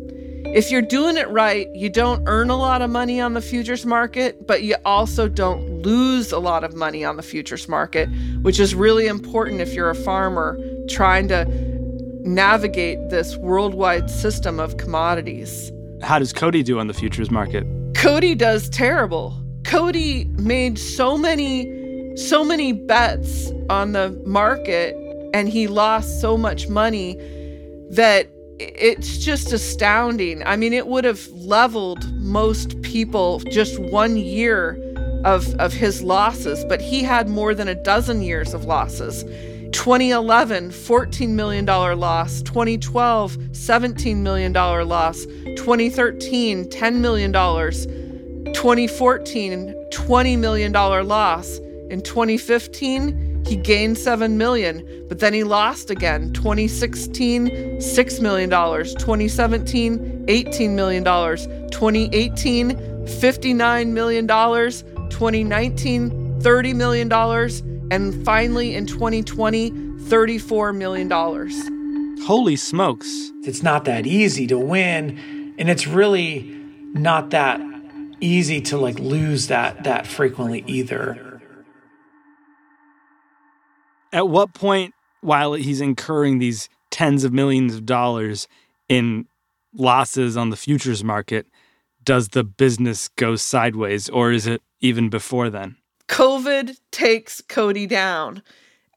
If 0.45 0.69
you're 0.69 0.81
doing 0.81 1.17
it 1.17 1.29
right, 1.29 1.73
you 1.73 1.89
don't 1.89 2.23
earn 2.27 2.49
a 2.49 2.57
lot 2.57 2.81
of 2.81 2.89
money 2.89 3.21
on 3.21 3.33
the 3.33 3.41
futures 3.41 3.85
market, 3.85 4.45
but 4.45 4.63
you 4.63 4.75
also 4.83 5.29
don't 5.29 5.81
lose 5.81 6.31
a 6.31 6.39
lot 6.39 6.63
of 6.63 6.75
money 6.75 7.05
on 7.05 7.15
the 7.15 7.23
futures 7.23 7.69
market, 7.69 8.09
which 8.41 8.59
is 8.59 8.75
really 8.75 9.07
important 9.07 9.61
if 9.61 9.73
you're 9.73 9.89
a 9.89 9.95
farmer 9.95 10.59
trying 10.89 11.27
to 11.29 11.45
navigate 12.23 13.09
this 13.09 13.37
worldwide 13.37 14.09
system 14.09 14.59
of 14.59 14.77
commodities. 14.77 15.71
How 16.01 16.19
does 16.19 16.33
Cody 16.33 16.63
do 16.63 16.79
on 16.79 16.87
the 16.87 16.93
futures 16.93 17.31
market? 17.31 17.65
Cody 17.95 18.35
does 18.35 18.69
terrible. 18.69 19.41
Cody 19.63 20.25
made 20.37 20.77
so 20.77 21.17
many 21.17 22.17
so 22.17 22.43
many 22.43 22.73
bets 22.73 23.51
on 23.69 23.93
the 23.93 24.09
market 24.25 24.95
and 25.33 25.47
he 25.47 25.67
lost 25.67 26.19
so 26.19 26.37
much 26.37 26.67
money 26.67 27.15
that 27.89 28.27
it's 28.75 29.17
just 29.17 29.51
astounding. 29.51 30.43
I 30.43 30.55
mean, 30.55 30.73
it 30.73 30.87
would 30.87 31.03
have 31.03 31.27
leveled 31.29 32.11
most 32.15 32.81
people 32.81 33.39
just 33.51 33.79
one 33.79 34.17
year 34.17 34.77
of, 35.23 35.53
of 35.55 35.73
his 35.73 36.01
losses, 36.01 36.63
but 36.65 36.81
he 36.81 37.03
had 37.03 37.29
more 37.29 37.53
than 37.53 37.67
a 37.67 37.75
dozen 37.75 38.21
years 38.21 38.53
of 38.53 38.65
losses. 38.65 39.23
2011, 39.71 40.69
$14 40.69 41.29
million 41.29 41.65
loss. 41.65 42.41
2012, 42.41 43.37
$17 43.37 44.17
million 44.17 44.53
loss. 44.53 45.25
2013, 45.25 46.65
$10 46.65 46.95
million. 46.95 47.31
2014, 48.53 49.73
$20 49.91 50.37
million 50.37 50.71
loss. 50.73 51.57
In 51.89 52.01
2015, 52.01 53.30
he 53.45 53.55
gained 53.55 53.97
7 53.97 54.37
million, 54.37 55.05
but 55.07 55.19
then 55.19 55.33
he 55.33 55.43
lost 55.43 55.89
again. 55.89 56.31
2016, 56.33 57.49
$6 57.49 58.21
million. 58.21 58.49
2017, 58.49 60.25
$18 60.27 60.69
million. 60.69 61.03
2018, 61.03 62.71
$59 62.71 63.87
million. 63.87 64.27
2019, 64.27 66.41
$30 66.41 66.75
million. 66.75 67.11
And 67.91 68.25
finally 68.25 68.75
in 68.75 68.85
2020, 68.85 69.71
$34 69.71 70.75
million. 70.75 71.09
Holy 72.25 72.55
smokes. 72.55 73.31
It's 73.43 73.63
not 73.63 73.85
that 73.85 74.05
easy 74.05 74.45
to 74.47 74.57
win, 74.57 75.53
and 75.57 75.69
it's 75.69 75.87
really 75.87 76.55
not 76.93 77.31
that 77.31 77.61
easy 78.19 78.61
to 78.61 78.77
like 78.77 78.99
lose 78.99 79.47
that 79.47 79.83
that 79.85 80.05
frequently 80.05 80.63
either. 80.67 81.30
At 84.13 84.27
what 84.29 84.53
point 84.53 84.93
while 85.21 85.53
he's 85.53 85.81
incurring 85.81 86.39
these 86.39 86.69
tens 86.89 87.23
of 87.23 87.31
millions 87.31 87.75
of 87.75 87.85
dollars 87.85 88.47
in 88.89 89.27
losses 89.73 90.35
on 90.35 90.49
the 90.49 90.57
futures 90.57 91.03
market 91.03 91.47
does 92.03 92.29
the 92.29 92.43
business 92.43 93.07
go 93.09 93.35
sideways 93.35 94.09
or 94.09 94.31
is 94.31 94.47
it 94.47 94.61
even 94.81 95.09
before 95.09 95.49
then? 95.49 95.77
COVID 96.07 96.77
takes 96.91 97.41
Cody 97.41 97.87
down. 97.87 98.41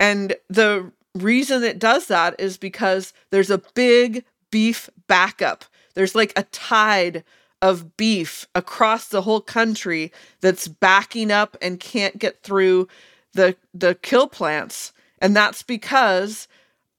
And 0.01 0.35
the 0.49 0.91
reason 1.15 1.63
it 1.63 1.79
does 1.79 2.07
that 2.07 2.35
is 2.41 2.57
because 2.57 3.13
there's 3.31 3.51
a 3.51 3.63
big 3.75 4.25
beef 4.51 4.91
backup. 5.07 5.65
There's 5.95 6.15
like 6.15 6.33
a 6.37 6.43
tide 6.45 7.23
of 7.63 7.97
beef 7.97 8.49
across 8.55 9.09
the 9.09 9.23
whole 9.23 9.41
country 9.41 10.13
that's 10.41 10.67
backing 10.67 11.31
up 11.31 11.57
and 11.63 11.79
can't 11.79 12.19
get 12.19 12.43
through 12.43 12.89
the 13.33 13.57
the 13.73 13.95
kill 13.97 14.29
plants. 14.29 14.93
And 15.25 15.35
that's 15.35 15.63
because 15.63 16.49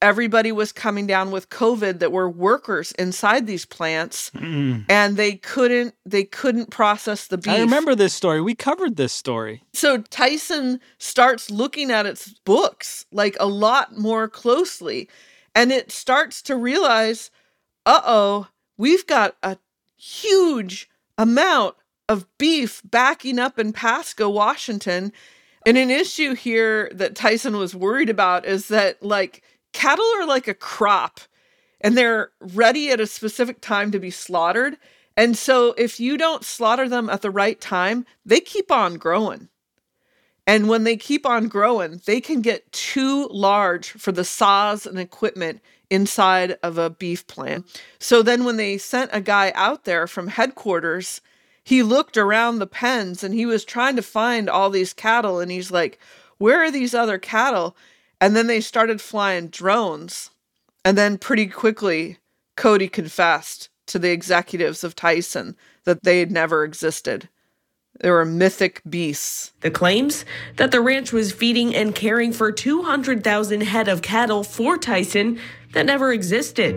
everybody 0.01 0.51
was 0.51 0.71
coming 0.71 1.07
down 1.07 1.31
with 1.31 1.49
covid 1.49 1.99
that 1.99 2.11
were 2.11 2.29
workers 2.29 2.91
inside 2.93 3.47
these 3.47 3.65
plants 3.65 4.29
mm. 4.35 4.83
and 4.89 5.15
they 5.15 5.35
couldn't 5.35 5.95
they 6.05 6.23
couldn't 6.23 6.69
process 6.69 7.27
the 7.27 7.37
beef. 7.37 7.53
i 7.53 7.59
remember 7.59 7.95
this 7.95 8.13
story. 8.13 8.41
We 8.41 8.55
covered 8.55 8.97
this 8.97 9.13
story. 9.13 9.63
So 9.73 10.01
tyson 10.01 10.79
starts 10.97 11.49
looking 11.49 11.91
at 11.91 12.05
its 12.05 12.33
books 12.45 13.05
like 13.11 13.37
a 13.39 13.47
lot 13.47 13.97
more 13.97 14.27
closely 14.27 15.09
and 15.53 15.71
it 15.71 15.91
starts 15.91 16.41
to 16.43 16.55
realize 16.55 17.31
uh-oh 17.85 18.47
we've 18.77 19.07
got 19.07 19.37
a 19.41 19.57
huge 19.95 20.89
amount 21.17 21.75
of 22.09 22.27
beef 22.37 22.81
backing 22.83 23.39
up 23.39 23.57
in 23.57 23.71
pasco 23.71 24.29
washington 24.29 25.13
and 25.65 25.77
an 25.77 25.89
issue 25.89 26.35
here 26.35 26.89
that 26.93 27.15
tyson 27.15 27.57
was 27.57 27.75
worried 27.75 28.09
about 28.09 28.45
is 28.45 28.67
that 28.67 29.01
like 29.03 29.43
cattle 29.73 30.05
are 30.17 30.25
like 30.27 30.47
a 30.47 30.53
crop 30.53 31.19
and 31.81 31.97
they're 31.97 32.31
ready 32.39 32.89
at 32.91 32.99
a 32.99 33.07
specific 33.07 33.61
time 33.61 33.91
to 33.91 33.99
be 33.99 34.09
slaughtered. 34.09 34.77
And 35.17 35.37
so 35.37 35.73
if 35.77 35.99
you 35.99 36.17
don't 36.17 36.43
slaughter 36.43 36.89
them 36.89 37.09
at 37.09 37.21
the 37.21 37.29
right 37.29 37.59
time, 37.59 38.05
they 38.25 38.39
keep 38.39 38.71
on 38.71 38.95
growing. 38.95 39.49
And 40.47 40.69
when 40.69 40.83
they 40.83 40.97
keep 40.97 41.25
on 41.25 41.47
growing, 41.47 42.01
they 42.05 42.21
can 42.21 42.41
get 42.41 42.71
too 42.71 43.27
large 43.27 43.91
for 43.91 44.11
the 44.11 44.23
saws 44.23 44.85
and 44.85 44.99
equipment 44.99 45.61
inside 45.89 46.57
of 46.63 46.77
a 46.77 46.89
beef 46.89 47.25
plant. 47.27 47.65
So 47.99 48.21
then 48.21 48.45
when 48.45 48.57
they 48.57 48.77
sent 48.77 49.11
a 49.13 49.21
guy 49.21 49.51
out 49.55 49.85
there 49.85 50.07
from 50.07 50.27
headquarters, 50.27 51.21
he 51.65 51.81
looked 51.81 52.15
around 52.15 52.59
the 52.59 52.67
pens 52.67 53.23
and 53.23 53.33
he 53.33 53.45
was 53.45 53.65
trying 53.65 53.95
to 53.95 54.03
find 54.03 54.47
all 54.47 54.69
these 54.69 54.93
cattle 54.93 55.39
and 55.39 55.51
he's 55.51 55.71
like, 55.71 55.99
"Where 56.37 56.63
are 56.63 56.69
these 56.69 56.93
other 56.93 57.17
cattle?" 57.17 57.75
And 58.21 58.35
then 58.35 58.45
they 58.45 58.61
started 58.61 59.01
flying 59.01 59.47
drones. 59.47 60.29
And 60.85 60.95
then 60.95 61.17
pretty 61.17 61.47
quickly, 61.47 62.19
Cody 62.55 62.87
confessed 62.87 63.69
to 63.87 63.97
the 63.97 64.11
executives 64.11 64.83
of 64.83 64.95
Tyson 64.95 65.57
that 65.85 66.03
they 66.03 66.19
had 66.19 66.31
never 66.31 66.63
existed. 66.63 67.29
They 67.99 68.11
were 68.11 68.25
mythic 68.25 68.81
beasts. 68.87 69.51
The 69.61 69.71
claims 69.71 70.23
that 70.57 70.69
the 70.69 70.81
ranch 70.81 71.11
was 71.11 71.31
feeding 71.31 71.73
and 71.73 71.95
caring 71.95 72.31
for 72.31 72.51
200,000 72.51 73.61
head 73.61 73.87
of 73.87 74.03
cattle 74.03 74.43
for 74.43 74.77
Tyson 74.77 75.39
that 75.73 75.87
never 75.87 76.13
existed. 76.13 76.75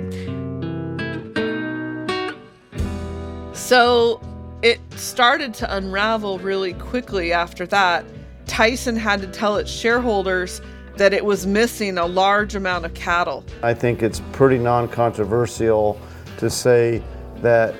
So 3.52 4.22
it 4.62 4.80
started 4.96 5.54
to 5.54 5.76
unravel 5.76 6.38
really 6.38 6.74
quickly 6.74 7.32
after 7.32 7.66
that. 7.66 8.04
Tyson 8.46 8.96
had 8.96 9.20
to 9.20 9.26
tell 9.28 9.56
its 9.56 9.70
shareholders 9.70 10.60
that 10.96 11.12
it 11.12 11.24
was 11.24 11.46
missing 11.46 11.96
a 11.98 12.06
large 12.06 12.54
amount 12.54 12.84
of 12.84 12.92
cattle. 12.94 13.44
I 13.62 13.72
think 13.72 14.02
it's 14.02 14.20
pretty 14.32 14.58
non 14.58 14.88
controversial 14.88 16.00
to 16.38 16.50
say 16.50 17.02
that 17.36 17.74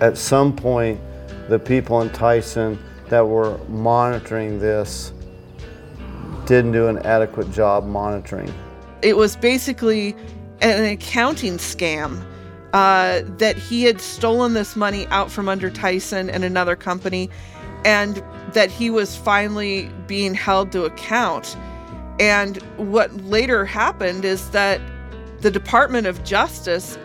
at 0.00 0.16
some 0.16 0.54
point 0.54 1.00
the 1.48 1.58
people 1.58 2.00
in 2.00 2.10
Tyson 2.10 2.78
that 3.08 3.26
were 3.26 3.58
monitoring 3.68 4.58
this 4.58 5.12
didn't 6.46 6.72
do 6.72 6.86
an 6.88 6.98
adequate 6.98 7.50
job 7.50 7.84
monitoring. 7.84 8.52
It 9.02 9.16
was 9.16 9.36
basically 9.36 10.14
an 10.60 10.84
accounting 10.84 11.58
scam. 11.58 12.24
Uh, 12.74 13.22
that 13.38 13.56
he 13.56 13.84
had 13.84 14.00
stolen 14.00 14.54
this 14.54 14.74
money 14.74 15.06
out 15.06 15.30
from 15.30 15.48
under 15.48 15.70
Tyson 15.70 16.28
and 16.28 16.42
another 16.42 16.74
company, 16.74 17.30
and 17.84 18.20
that 18.52 18.68
he 18.68 18.90
was 18.90 19.16
finally 19.16 19.88
being 20.08 20.34
held 20.34 20.72
to 20.72 20.84
account. 20.84 21.56
And 22.18 22.56
what 22.76 23.14
later 23.22 23.64
happened 23.64 24.24
is 24.24 24.50
that 24.50 24.80
the 25.40 25.52
Department 25.52 26.08
of 26.08 26.24
Justice 26.24 26.98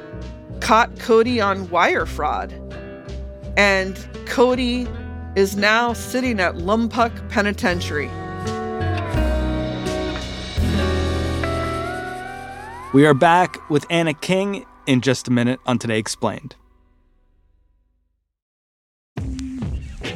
caught 0.59 0.97
Cody 0.97 1.39
on 1.39 1.69
wire 1.69 2.07
fraud. 2.07 2.51
And 3.55 3.95
Cody 4.25 4.87
is 5.35 5.55
now 5.55 5.93
sitting 5.93 6.39
at 6.39 6.55
Lompoc 6.55 7.29
Penitentiary. 7.29 8.09
We 12.91 13.05
are 13.05 13.13
back 13.13 13.69
with 13.69 13.85
Anna 13.91 14.15
King 14.15 14.65
in 14.89 15.01
just 15.01 15.27
a 15.27 15.31
minute 15.31 15.59
on 15.67 15.77
Today 15.77 15.99
Explained. 15.99 16.55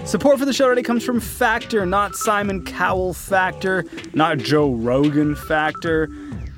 Support 0.04 0.40
for 0.40 0.46
the 0.46 0.54
show 0.54 0.68
today 0.70 0.82
comes 0.82 1.06
from 1.06 1.20
Factor, 1.20 1.86
not 1.86 2.16
Simon 2.16 2.66
Cowell 2.66 3.14
Factor, 3.14 3.86
not 4.16 4.40
Joe 4.40 4.74
Rogan 4.74 5.36
Factor. 5.36 6.10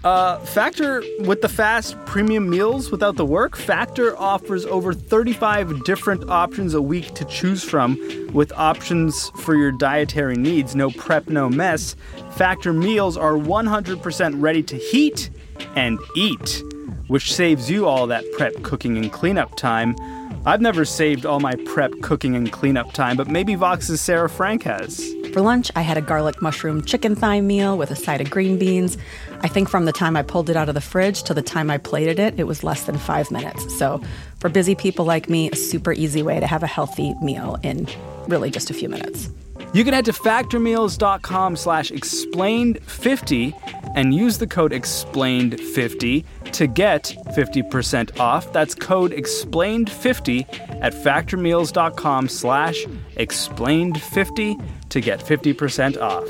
Uh, 0.05 0.39
Factor 0.39 1.03
with 1.22 1.41
the 1.41 1.50
fast 1.50 1.98
premium 2.05 2.50
meals 2.50 2.89
without 2.89 3.17
the 3.17 3.25
work. 3.25 3.57
Factor 3.57 4.17
offers 4.17 4.65
over 4.65 4.93
35 4.93 5.84
different 5.84 6.29
options 6.29 6.74
a 6.74 6.81
week 6.81 7.13
to 7.15 7.25
choose 7.25 7.63
from, 7.63 7.98
with 8.31 8.53
options 8.53 9.29
for 9.41 9.55
your 9.55 9.74
dietary 9.74 10.36
needs. 10.36 10.74
No 10.74 10.89
prep, 10.89 11.27
no 11.27 11.50
mess. 11.50 11.95
Factor 12.31 12.72
meals 12.72 13.17
are 13.17 13.34
100% 13.34 14.41
ready 14.41 14.63
to 14.63 14.77
heat 14.77 15.29
and 15.75 16.00
eat, 16.15 16.63
which 17.08 17.34
saves 17.34 17.70
you 17.70 17.88
all 17.88 18.08
that 18.08 18.24
prep, 18.34 18.54
cooking, 18.63 18.98
and 18.98 19.12
cleanup 19.12 19.56
time. 19.56 19.96
I've 20.46 20.62
never 20.62 20.86
saved 20.86 21.25
all 21.25 21.39
my 21.39 21.56
prep, 21.65 21.92
cooking, 22.01 22.36
and 22.36 22.51
cleanup 22.51 22.94
time, 22.94 23.18
but 23.18 23.27
maybe 23.27 23.56
Vox's 23.56 24.00
Sarah 24.00 24.30
Frank 24.30 24.63
has. 24.63 25.13
For 25.34 25.42
lunch, 25.42 25.72
I 25.75 25.82
had 25.82 25.98
a 25.98 26.01
garlic 26.01 26.42
mushroom 26.42 26.84
chicken 26.84 27.15
thigh 27.15 27.42
meal 27.42 27.77
with 27.77 27.92
a 27.92 27.96
side 27.96 28.22
of 28.22 28.30
green 28.30 28.58
beans. 28.58 28.98
I 29.42 29.48
think 29.48 29.70
from 29.70 29.86
the 29.86 29.92
time 29.92 30.15
I 30.15 30.22
pulled 30.22 30.50
it 30.50 30.56
out 30.56 30.70
of 30.70 30.75
the 30.75 30.82
fridge 30.82 31.24
to 31.24 31.34
the 31.34 31.42
time 31.42 31.70
I 31.70 31.77
plated 31.77 32.20
it, 32.20 32.39
it 32.39 32.46
was 32.46 32.63
less 32.63 32.84
than 32.84 32.98
five 32.98 33.32
minutes. 33.32 33.77
So, 33.77 34.01
for 34.39 34.50
busy 34.50 34.75
people 34.75 35.04
like 35.06 35.30
me, 35.30 35.50
a 35.50 35.56
super 35.56 35.94
easy 35.94 36.22
way 36.22 36.39
to 36.39 36.48
have 36.48 36.63
a 36.63 36.68
healthy 36.68 37.15
meal 37.22 37.58
in 37.63 37.88
really 38.27 38.51
just 38.51 38.70
a 38.70 38.74
few 38.74 38.88
minutes. 38.88 39.30
You 39.75 39.84
can 39.84 39.94
head 39.94 40.05
to 40.05 40.13
factormeals.com 40.13 41.58
slash 41.58 41.91
explained50 41.91 43.91
and 43.94 44.15
use 44.15 44.38
the 44.38 44.48
code 44.48 44.72
explained50 44.72 46.24
to 46.53 46.67
get 46.67 47.13
50% 47.36 48.17
off. 48.17 48.53
That's 48.53 48.74
code 48.74 49.12
explained50 49.12 50.82
at 50.82 50.94
factormeals.com 50.94 52.29
slash 52.29 52.86
explained50 53.17 54.88
to 54.88 55.01
get 55.01 55.20
50% 55.20 56.00
off. 56.00 56.25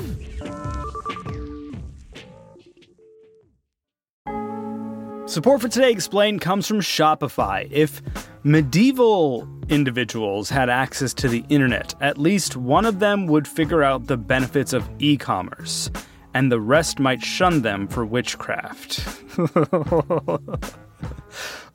Support 5.30 5.60
for 5.60 5.68
Today 5.68 5.92
Explained 5.92 6.40
comes 6.40 6.66
from 6.66 6.80
Shopify. 6.80 7.68
If 7.70 8.02
medieval 8.46 9.46
individuals 9.68 10.48
had 10.48 10.70
access 10.70 11.12
to 11.12 11.28
the 11.28 11.44
internet, 11.48 11.96
at 12.00 12.16
least 12.16 12.56
one 12.56 12.86
of 12.86 13.00
them 13.00 13.26
would 13.26 13.48
figure 13.48 13.82
out 13.82 14.06
the 14.06 14.16
benefits 14.16 14.72
of 14.72 14.88
e 15.00 15.16
commerce, 15.16 15.90
and 16.32 16.52
the 16.52 16.60
rest 16.60 17.00
might 17.00 17.20
shun 17.20 17.62
them 17.62 17.88
for 17.88 18.06
witchcraft. 18.06 19.04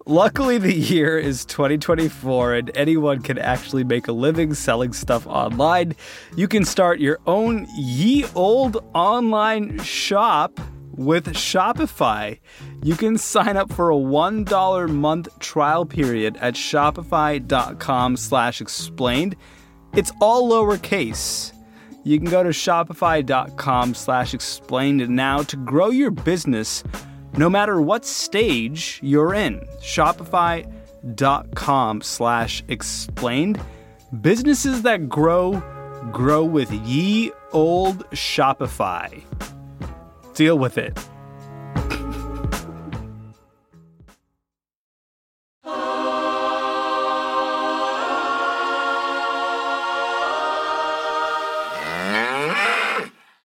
Luckily, 0.06 0.58
the 0.58 0.74
year 0.74 1.20
is 1.20 1.44
2024 1.46 2.54
and 2.56 2.72
anyone 2.74 3.22
can 3.22 3.38
actually 3.38 3.84
make 3.84 4.08
a 4.08 4.14
living 4.14 4.54
selling 4.54 4.94
stuff 4.94 5.28
online. 5.28 5.94
You 6.38 6.48
can 6.48 6.64
start 6.64 7.02
your 7.02 7.20
own 7.28 7.68
ye 7.76 8.26
old 8.34 8.78
online 8.94 9.78
shop 9.84 10.58
with 10.96 11.28
Shopify. 11.28 12.40
You 12.84 12.96
can 12.96 13.18
sign 13.18 13.58
up 13.58 13.72
for 13.72 13.92
a 13.92 13.96
$1 13.96 14.90
month 14.90 15.40
trial 15.40 15.86
period 15.86 16.38
at 16.38 16.56
shopify.com 16.56 18.18
slash 18.18 18.62
explained. 18.62 19.36
It's 19.96 20.12
all 20.22 20.50
lowercase. 20.50 21.54
You 22.04 22.18
can 22.18 22.30
go 22.30 22.44
to 22.44 22.50
shopify.com 22.50 23.94
slash 23.94 24.34
explained 24.34 25.08
now 25.10 25.44
to 25.44 25.56
grow 25.58 25.90
your 25.90 26.12
business 26.12 26.84
no 27.38 27.50
matter 27.50 27.82
what 27.82 28.06
stage 28.06 29.00
you're 29.04 29.34
in. 29.34 29.66
Shopify.com 29.82 30.72
slash 32.02 32.64
explained. 32.68 33.62
Businesses 34.22 34.82
that 34.82 35.08
grow, 35.08 35.62
grow 36.12 36.44
with 36.44 36.72
ye 36.72 37.32
old 37.54 38.10
Shopify. 38.10 39.24
Deal 40.34 40.58
with 40.58 40.78
it. 40.78 40.98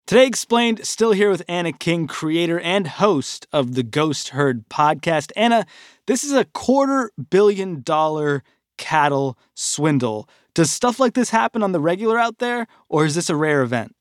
Today 0.07 0.27
Explained, 0.27 0.85
still 0.85 1.13
here 1.13 1.31
with 1.31 1.41
Anna 1.49 1.73
King, 1.73 2.05
creator 2.05 2.59
and 2.59 2.85
host 2.85 3.47
of 3.51 3.73
the 3.73 3.81
Ghost 3.81 4.29
Herd 4.29 4.69
podcast. 4.69 5.31
Anna, 5.35 5.65
this 6.05 6.23
is 6.23 6.31
a 6.31 6.45
quarter 6.45 7.11
billion 7.31 7.81
dollar 7.81 8.43
cattle 8.77 9.37
swindle. 9.55 10.29
Does 10.53 10.69
stuff 10.69 10.99
like 10.99 11.15
this 11.15 11.31
happen 11.31 11.63
on 11.63 11.71
the 11.71 11.79
regular 11.79 12.19
out 12.19 12.37
there, 12.37 12.67
or 12.87 13.05
is 13.05 13.15
this 13.15 13.31
a 13.31 13.35
rare 13.35 13.63
event? 13.63 13.95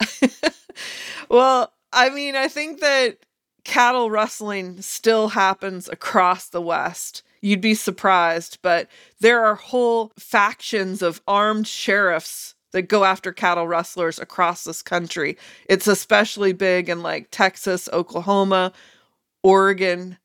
well, 1.30 1.72
I 1.92 2.10
mean, 2.10 2.36
I 2.36 2.48
think 2.48 2.80
that 2.80 3.18
cattle 3.64 4.10
rustling 4.10 4.80
still 4.80 5.28
happens 5.28 5.88
across 5.88 6.48
the 6.48 6.60
West. 6.60 7.22
You'd 7.42 7.60
be 7.60 7.74
surprised, 7.74 8.58
but 8.62 8.88
there 9.20 9.44
are 9.44 9.54
whole 9.54 10.12
factions 10.18 11.02
of 11.02 11.20
armed 11.26 11.66
sheriffs 11.66 12.54
that 12.72 12.82
go 12.82 13.04
after 13.04 13.32
cattle 13.32 13.66
rustlers 13.66 14.18
across 14.18 14.64
this 14.64 14.82
country. 14.82 15.36
It's 15.68 15.86
especially 15.86 16.52
big 16.52 16.88
in 16.88 17.02
like 17.02 17.28
Texas, 17.30 17.88
Oklahoma, 17.92 18.72
Oregon. 19.42 20.18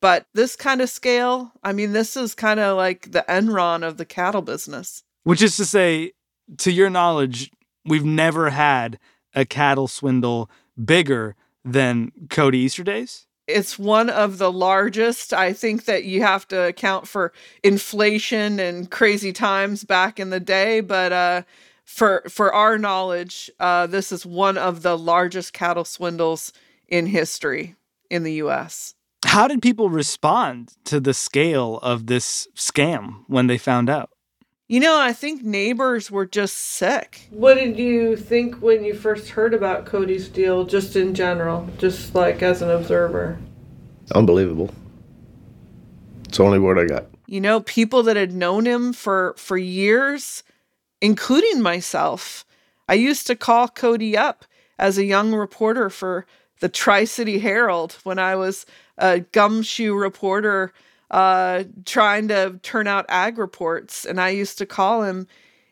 But 0.00 0.26
this 0.34 0.56
kind 0.56 0.80
of 0.80 0.90
scale, 0.90 1.52
I 1.62 1.72
mean, 1.72 1.92
this 1.92 2.16
is 2.16 2.34
kind 2.34 2.58
of 2.58 2.76
like 2.76 3.12
the 3.12 3.24
Enron 3.28 3.86
of 3.86 3.98
the 3.98 4.04
cattle 4.04 4.42
business. 4.42 5.04
Which 5.22 5.42
is 5.42 5.56
to 5.58 5.64
say, 5.64 6.12
to 6.58 6.72
your 6.72 6.90
knowledge, 6.90 7.52
we've 7.84 8.04
never 8.04 8.50
had 8.50 8.98
a 9.34 9.44
cattle 9.44 9.86
swindle 9.86 10.50
bigger 10.82 11.36
than 11.64 12.12
Cody 12.30 12.58
Easterdays? 12.58 13.26
It's 13.48 13.78
one 13.78 14.08
of 14.08 14.38
the 14.38 14.52
largest. 14.52 15.34
I 15.34 15.52
think 15.52 15.84
that 15.86 16.04
you 16.04 16.22
have 16.22 16.46
to 16.48 16.68
account 16.68 17.08
for 17.08 17.32
inflation 17.62 18.60
and 18.60 18.90
crazy 18.90 19.32
times 19.32 19.84
back 19.84 20.20
in 20.20 20.30
the 20.30 20.40
day, 20.40 20.80
but 20.80 21.12
uh, 21.12 21.42
for 21.84 22.22
for 22.28 22.52
our 22.52 22.78
knowledge, 22.78 23.50
uh, 23.58 23.86
this 23.86 24.12
is 24.12 24.24
one 24.24 24.56
of 24.56 24.82
the 24.82 24.96
largest 24.96 25.52
cattle 25.52 25.84
swindles 25.84 26.52
in 26.88 27.06
history 27.06 27.74
in 28.10 28.22
the 28.22 28.34
U.S. 28.34 28.94
How 29.24 29.48
did 29.48 29.60
people 29.60 29.88
respond 29.88 30.74
to 30.84 31.00
the 31.00 31.14
scale 31.14 31.78
of 31.78 32.06
this 32.06 32.46
scam 32.54 33.24
when 33.26 33.46
they 33.48 33.58
found 33.58 33.90
out? 33.90 34.10
You 34.72 34.80
know, 34.80 34.98
I 34.98 35.12
think 35.12 35.42
neighbors 35.42 36.10
were 36.10 36.24
just 36.24 36.56
sick. 36.56 37.28
What 37.28 37.56
did 37.56 37.78
you 37.78 38.16
think 38.16 38.62
when 38.62 38.82
you 38.82 38.94
first 38.94 39.28
heard 39.28 39.52
about 39.52 39.84
Cody's 39.84 40.30
deal, 40.30 40.64
just 40.64 40.96
in 40.96 41.14
general, 41.14 41.68
just 41.76 42.14
like 42.14 42.42
as 42.42 42.62
an 42.62 42.70
observer? 42.70 43.38
Unbelievable. 44.14 44.70
It's 46.24 46.38
the 46.38 46.44
only 46.44 46.58
word 46.58 46.78
I 46.78 46.86
got. 46.86 47.04
You 47.26 47.42
know, 47.42 47.60
people 47.60 48.02
that 48.04 48.16
had 48.16 48.32
known 48.32 48.64
him 48.64 48.94
for 48.94 49.34
for 49.36 49.58
years 49.58 50.42
including 51.02 51.60
myself. 51.60 52.46
I 52.88 52.94
used 52.94 53.26
to 53.26 53.36
call 53.36 53.68
Cody 53.68 54.16
up 54.16 54.46
as 54.78 54.96
a 54.96 55.04
young 55.04 55.34
reporter 55.34 55.90
for 55.90 56.24
the 56.60 56.70
Tri 56.70 57.04
City 57.04 57.40
Herald 57.40 57.98
when 58.04 58.18
I 58.18 58.36
was 58.36 58.64
a 58.96 59.20
gumshoe 59.20 59.92
reporter 59.92 60.72
uh, 61.12 61.64
trying 61.84 62.28
to 62.28 62.58
turn 62.62 62.88
out 62.88 63.06
ag 63.08 63.38
reports. 63.38 64.04
And 64.04 64.20
I 64.20 64.30
used 64.30 64.58
to 64.58 64.66
call 64.66 65.04
him. 65.04 65.28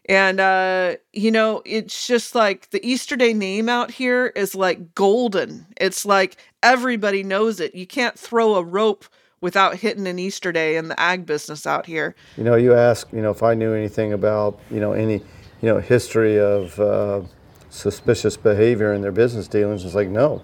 And, 0.08 0.40
uh, 0.40 0.96
you 1.12 1.30
know, 1.30 1.62
it's 1.64 2.06
just 2.06 2.34
like 2.34 2.70
the 2.70 2.84
Easterday 2.86 3.32
name 3.32 3.68
out 3.68 3.90
here 3.90 4.26
is 4.36 4.54
like 4.54 4.94
golden. 4.94 5.66
It's 5.80 6.04
like 6.04 6.36
everybody 6.62 7.22
knows 7.22 7.60
it. 7.60 7.74
You 7.74 7.86
can't 7.86 8.18
throw 8.18 8.54
a 8.54 8.62
rope 8.62 9.04
without 9.40 9.76
hitting 9.76 10.06
an 10.06 10.18
Easterday 10.18 10.76
in 10.76 10.88
the 10.88 11.00
ag 11.00 11.26
business 11.26 11.66
out 11.66 11.86
here. 11.86 12.14
You 12.36 12.44
know, 12.44 12.56
you 12.56 12.74
ask, 12.74 13.10
you 13.12 13.22
know, 13.22 13.30
if 13.30 13.42
I 13.42 13.54
knew 13.54 13.72
anything 13.72 14.12
about, 14.12 14.58
you 14.70 14.80
know, 14.80 14.92
any, 14.92 15.14
you 15.62 15.68
know, 15.68 15.78
history 15.78 16.38
of 16.38 16.78
uh, 16.78 17.22
suspicious 17.70 18.36
behavior 18.36 18.92
in 18.92 19.00
their 19.00 19.12
business 19.12 19.48
dealings. 19.48 19.84
It's 19.84 19.94
like, 19.94 20.08
no, 20.08 20.42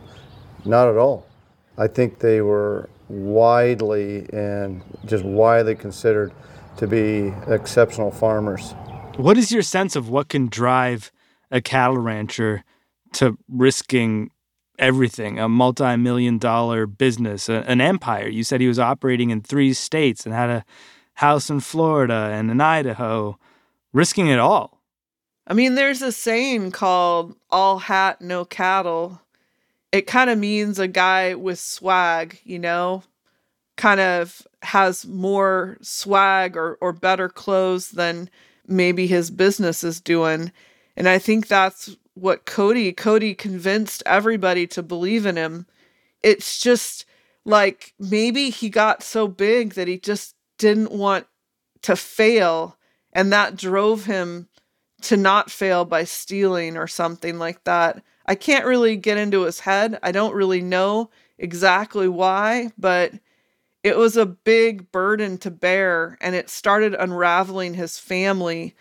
not 0.64 0.88
at 0.88 0.96
all. 0.96 1.26
I 1.76 1.88
think 1.88 2.20
they 2.20 2.40
were 2.40 2.88
widely 3.08 4.28
and 4.32 4.82
just 5.04 5.24
widely 5.24 5.74
considered 5.74 6.32
to 6.76 6.86
be 6.86 7.32
exceptional 7.46 8.10
farmers. 8.10 8.72
What 9.16 9.38
is 9.38 9.50
your 9.50 9.62
sense 9.62 9.96
of 9.96 10.08
what 10.10 10.28
can 10.28 10.48
drive 10.48 11.10
a 11.50 11.60
cattle 11.60 11.98
rancher 11.98 12.64
to 13.14 13.38
risking 13.48 14.30
everything, 14.78 15.38
a 15.38 15.48
multi 15.48 15.96
million 15.96 16.38
dollar 16.38 16.86
business, 16.86 17.48
a, 17.48 17.64
an 17.66 17.80
empire. 17.80 18.28
You 18.28 18.44
said 18.44 18.60
he 18.60 18.68
was 18.68 18.78
operating 18.78 19.30
in 19.30 19.40
three 19.40 19.72
states 19.72 20.26
and 20.26 20.34
had 20.34 20.50
a 20.50 20.64
house 21.14 21.48
in 21.48 21.60
Florida 21.60 22.30
and 22.32 22.50
in 22.50 22.60
Idaho, 22.60 23.38
risking 23.92 24.28
it 24.28 24.38
all. 24.38 24.82
I 25.46 25.54
mean, 25.54 25.76
there's 25.76 26.02
a 26.02 26.12
saying 26.12 26.72
called 26.72 27.36
all 27.50 27.78
hat, 27.78 28.20
no 28.20 28.44
cattle. 28.44 29.20
It 29.96 30.06
kind 30.06 30.30
of 30.30 30.38
means 30.38 30.78
a 30.78 30.88
guy 30.88 31.34
with 31.34 31.58
swag, 31.58 32.40
you 32.44 32.58
know? 32.58 33.02
kind 33.76 34.00
of 34.00 34.46
has 34.62 35.06
more 35.06 35.76
swag 35.80 36.56
or, 36.56 36.78
or 36.80 36.92
better 36.92 37.28
clothes 37.28 37.90
than 37.90 38.28
maybe 38.66 39.06
his 39.06 39.30
business 39.30 39.84
is 39.84 40.00
doing. 40.00 40.50
And 40.96 41.08
I 41.08 41.18
think 41.18 41.46
that's 41.46 41.94
what 42.14 42.46
Cody, 42.46 42.92
Cody 42.92 43.34
convinced 43.34 44.02
everybody 44.06 44.66
to 44.68 44.82
believe 44.82 45.26
in 45.26 45.36
him. 45.36 45.66
It's 46.22 46.58
just 46.58 47.04
like 47.44 47.92
maybe 47.98 48.50
he 48.50 48.70
got 48.70 49.02
so 49.02 49.28
big 49.28 49.74
that 49.74 49.88
he 49.88 49.98
just 49.98 50.34
didn't 50.58 50.90
want 50.90 51.26
to 51.82 51.94
fail. 51.94 52.78
And 53.12 53.32
that 53.32 53.56
drove 53.56 54.06
him 54.06 54.48
to 55.02 55.16
not 55.16 55.50
fail 55.50 55.84
by 55.84 56.04
stealing 56.04 56.76
or 56.76 56.86
something 56.86 57.38
like 57.38 57.62
that. 57.64 58.02
I 58.26 58.34
can't 58.34 58.66
really 58.66 58.96
get 58.96 59.18
into 59.18 59.42
his 59.42 59.60
head. 59.60 59.98
I 60.02 60.12
don't 60.12 60.34
really 60.34 60.60
know 60.60 61.10
exactly 61.38 62.08
why, 62.08 62.72
but 62.76 63.12
it 63.82 63.96
was 63.96 64.16
a 64.16 64.26
big 64.26 64.90
burden 64.90 65.38
to 65.38 65.50
bear, 65.50 66.18
and 66.20 66.34
it 66.34 66.50
started 66.50 66.94
unraveling 66.94 67.74
his 67.74 67.98
family, 67.98 68.74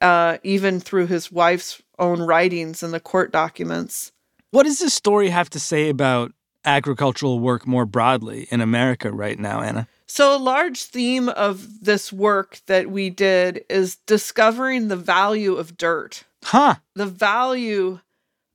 uh, 0.00 0.38
even 0.42 0.80
through 0.80 1.08
his 1.08 1.30
wife's 1.30 1.82
own 1.98 2.22
writings 2.22 2.82
and 2.82 2.94
the 2.94 3.00
court 3.00 3.32
documents. 3.32 4.12
What 4.50 4.64
does 4.64 4.78
this 4.78 4.94
story 4.94 5.28
have 5.28 5.50
to 5.50 5.60
say 5.60 5.90
about 5.90 6.32
agricultural 6.64 7.38
work 7.38 7.66
more 7.66 7.84
broadly 7.84 8.48
in 8.50 8.60
America 8.60 9.12
right 9.12 9.38
now, 9.38 9.60
Anna? 9.60 9.88
So, 10.06 10.34
a 10.34 10.38
large 10.38 10.84
theme 10.84 11.28
of 11.28 11.84
this 11.84 12.12
work 12.12 12.60
that 12.66 12.90
we 12.90 13.10
did 13.10 13.64
is 13.68 13.96
discovering 14.06 14.88
the 14.88 14.96
value 14.96 15.56
of 15.56 15.76
dirt. 15.76 16.24
Huh. 16.44 16.76
The 16.94 17.06
value 17.06 18.00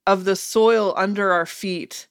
of 0.08 0.26
the 0.26 0.36
soil 0.36 0.94
under 0.98 1.32
our 1.32 1.46
feet 1.46 2.08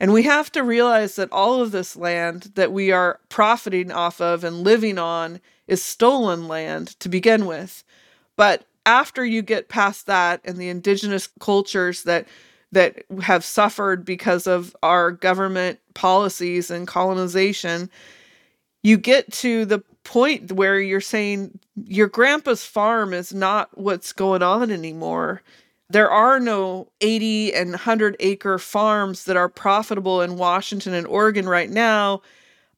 and 0.00 0.14
we 0.14 0.22
have 0.22 0.50
to 0.52 0.64
realize 0.64 1.16
that 1.16 1.30
all 1.30 1.60
of 1.60 1.72
this 1.72 1.94
land 1.94 2.52
that 2.54 2.72
we 2.72 2.90
are 2.90 3.20
profiting 3.28 3.92
off 3.92 4.18
of 4.18 4.42
and 4.42 4.64
living 4.64 4.98
on 4.98 5.40
is 5.68 5.84
stolen 5.84 6.48
land 6.48 6.98
to 7.00 7.10
begin 7.10 7.44
with. 7.44 7.84
But 8.34 8.64
after 8.86 9.24
you 9.24 9.42
get 9.42 9.68
past 9.68 10.06
that 10.06 10.40
and 10.42 10.56
the 10.56 10.70
indigenous 10.70 11.28
cultures 11.38 12.04
that 12.04 12.26
that 12.72 13.04
have 13.20 13.44
suffered 13.44 14.04
because 14.04 14.46
of 14.46 14.74
our 14.82 15.10
government 15.10 15.80
policies 15.94 16.70
and 16.70 16.86
colonization, 16.86 17.90
you 18.84 18.96
get 18.96 19.30
to 19.32 19.64
the 19.64 19.80
point 20.04 20.52
where 20.52 20.80
you're 20.80 21.00
saying 21.00 21.58
your 21.84 22.06
grandpa's 22.06 22.64
farm 22.64 23.12
is 23.12 23.34
not 23.34 23.76
what's 23.76 24.12
going 24.12 24.42
on 24.42 24.70
anymore 24.70 25.42
there 25.90 26.10
are 26.10 26.38
no 26.38 26.88
80 27.00 27.52
and 27.52 27.70
100 27.70 28.16
acre 28.20 28.58
farms 28.58 29.24
that 29.24 29.36
are 29.36 29.48
profitable 29.48 30.22
in 30.22 30.36
Washington 30.36 30.94
and 30.94 31.06
Oregon 31.06 31.48
right 31.48 31.68
now. 31.68 32.22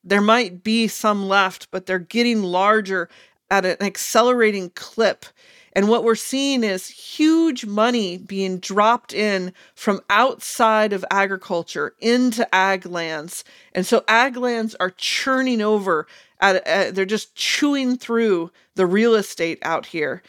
There 0.02 0.22
might 0.22 0.64
be 0.64 0.88
some 0.88 1.28
left, 1.28 1.70
but 1.70 1.84
they're 1.84 1.98
getting 1.98 2.42
larger 2.42 3.10
at 3.50 3.66
an 3.66 3.82
accelerating 3.82 4.70
clip. 4.70 5.26
And 5.74 5.88
what 5.88 6.04
we're 6.04 6.14
seeing 6.14 6.64
is 6.64 6.88
huge 6.88 7.66
money 7.66 8.16
being 8.16 8.58
dropped 8.58 9.12
in 9.12 9.52
from 9.74 10.00
outside 10.08 10.94
of 10.94 11.04
agriculture 11.10 11.94
into 12.00 12.52
ag 12.54 12.86
lands. 12.86 13.44
And 13.74 13.86
so 13.86 14.04
ag 14.08 14.36
lands 14.38 14.74
are 14.80 14.90
churning 14.90 15.60
over, 15.60 16.06
at, 16.40 16.66
at, 16.66 16.94
they're 16.94 17.04
just 17.04 17.34
chewing 17.34 17.96
through 17.96 18.50
the 18.74 18.86
real 18.86 19.14
estate 19.14 19.58
out 19.62 19.86
here 19.86 20.22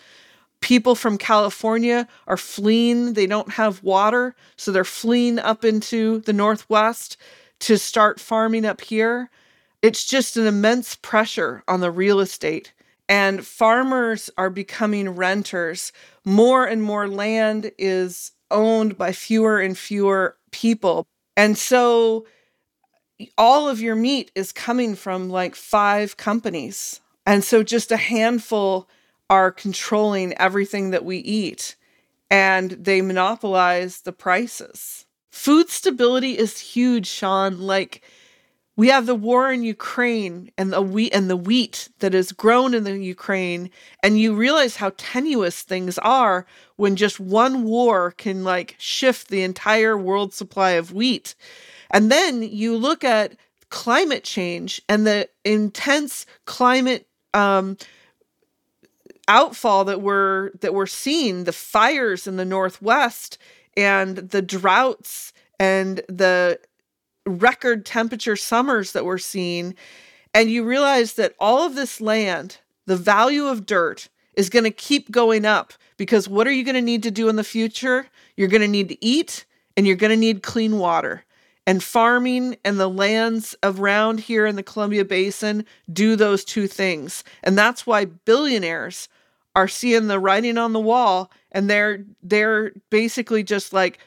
people 0.64 0.96
from 0.96 1.18
California 1.18 2.08
are 2.26 2.38
fleeing. 2.38 3.14
They 3.14 3.28
don't 3.28 3.52
have 3.52 3.84
water, 3.84 4.34
so 4.56 4.72
they're 4.72 4.86
fleeing 4.86 5.38
up 5.38 5.66
into 5.66 6.20
the 6.20 6.32
Northwest 6.32 7.18
to 7.60 7.78
start 7.78 8.20
farming 8.20 8.66
up 8.66 8.80
here. 8.80 9.30
It's 9.82 10.06
just 10.06 10.38
an 10.38 10.48
immense 10.48 10.96
pressure 10.96 11.64
on 11.68 11.82
the 11.82 11.92
real 11.92 12.22
estate. 12.22 12.72
And 13.10 13.46
farmers 13.46 14.30
are 14.38 14.50
becoming 14.50 15.10
renters. 15.10 15.92
More 16.24 16.66
and 16.66 16.82
more 16.82 17.10
land 17.10 17.74
is 17.78 18.32
owned 18.50 18.98
by 18.98 19.12
fewer 19.12 19.60
and 19.60 19.78
fewer 19.78 20.38
people. 20.52 21.06
And 21.36 21.58
so 21.58 22.26
all 23.38 23.68
of 23.68 23.82
your 23.82 23.96
meat 23.96 24.32
is 24.34 24.54
coming 24.54 24.96
from 24.96 25.30
like 25.30 25.56
five 25.56 26.16
companies. 26.16 27.02
And 27.26 27.44
so 27.44 27.64
just 27.64 27.92
a 27.92 27.98
handful 27.98 28.88
are 29.30 29.52
controlling 29.52 30.34
everything 30.34 30.92
that 30.92 31.06
we 31.06 31.18
eat 31.18 31.76
and 32.30 32.72
they 32.72 33.02
monopolize 33.02 34.02
the 34.02 34.12
prices. 34.12 35.06
Food 35.32 35.70
stability 35.70 36.38
is 36.38 36.60
huge, 36.60 37.08
Sean. 37.08 37.60
Like 37.60 38.02
we 38.76 38.88
have 38.88 39.06
the 39.06 39.16
war 39.16 39.52
in 39.52 39.62
Ukraine 39.62 40.52
and 40.58 40.74
the 40.74 40.82
wheat 40.82 41.14
and 41.14 41.30
the 41.30 41.38
wheat 41.38 41.90
that 42.00 42.16
is 42.16 42.32
grown 42.32 42.74
in 42.74 42.86
the 42.86 42.98
Ukraine, 42.98 43.70
and 44.02 44.20
you 44.20 44.34
realize 44.34 44.78
how 44.78 44.94
tenuous 44.98 45.62
things 45.62 46.00
are 46.00 46.48
when 46.76 46.96
just 46.96 47.20
one 47.20 47.64
war 47.64 48.12
can 48.18 48.44
like 48.44 48.76
shift 48.80 49.28
the 49.28 49.44
entire 49.44 49.96
world 49.96 50.34
supply 50.34 50.72
of 50.72 50.92
wheat. 50.92 51.36
And 51.92 52.12
then 52.12 52.42
you 52.42 52.76
look 52.76 53.04
at 53.04 53.36
climate 53.70 54.24
change 54.24 54.82
and 54.90 55.06
the 55.06 55.30
intense 55.46 56.26
climate 56.46 57.08
um, 57.36 57.78
outfall 59.28 59.86
that 59.86 60.02
we're 60.02 60.52
that 60.62 60.74
we're 60.74 60.86
seeing 60.86 61.44
the 61.46 61.54
fires 61.54 62.28
in 62.28 62.36
the 62.36 62.46
northwest 62.46 63.38
and 63.76 64.18
the 64.18 64.42
droughts 64.42 65.34
and 65.60 66.02
the 66.10 66.60
record 67.26 67.86
temperature 67.86 68.36
summers 68.36 68.92
that 68.92 69.06
we're 69.06 69.18
seeing. 69.18 69.76
And 70.34 70.50
you 70.50 70.64
realize 70.64 71.14
that 71.14 71.36
all 71.40 71.66
of 71.66 71.76
this 71.76 72.02
land 72.02 72.58
the 72.86 72.98
value 72.98 73.46
of 73.46 73.66
dirt 73.66 74.10
is 74.36 74.50
going 74.50 74.66
to 74.66 74.72
keep 74.72 75.10
going 75.12 75.46
up 75.46 75.74
because 75.96 76.28
what 76.28 76.48
are 76.48 76.52
you 76.52 76.66
going 76.66 76.76
to 76.76 76.82
need 76.82 77.04
to 77.04 77.12
do 77.12 77.30
in 77.30 77.36
the 77.38 77.44
future? 77.44 78.08
You're 78.36 78.50
going 78.50 78.62
to 78.62 78.68
need 78.68 78.90
to 78.90 79.06
eat 79.06 79.46
and 79.78 79.88
you're 79.88 79.96
going 79.96 80.12
to 80.12 80.18
need 80.18 80.44
clean 80.44 80.80
water 80.80 81.24
and 81.66 81.84
farming 81.84 82.58
and 82.66 82.80
the 82.80 82.90
lands 82.90 83.56
around 83.64 84.20
here 84.20 84.46
in 84.46 84.56
the 84.56 84.64
Columbia 84.64 85.06
Basin 85.06 85.66
do 85.92 86.16
those 86.16 86.44
two 86.44 86.68
things. 86.68 87.24
And 87.44 87.58
that's 87.58 87.88
why 87.88 88.06
billionaires 88.06 89.08
are 89.56 89.68
seeing 89.68 90.08
the 90.08 90.20
writing 90.20 90.58
on 90.58 90.74
the 90.74 90.80
wall 90.80 91.32
and 91.52 91.70
they're 91.70 92.04
they're 92.22 92.74
basically 92.90 93.44
just 93.44 93.72
like 93.72 94.00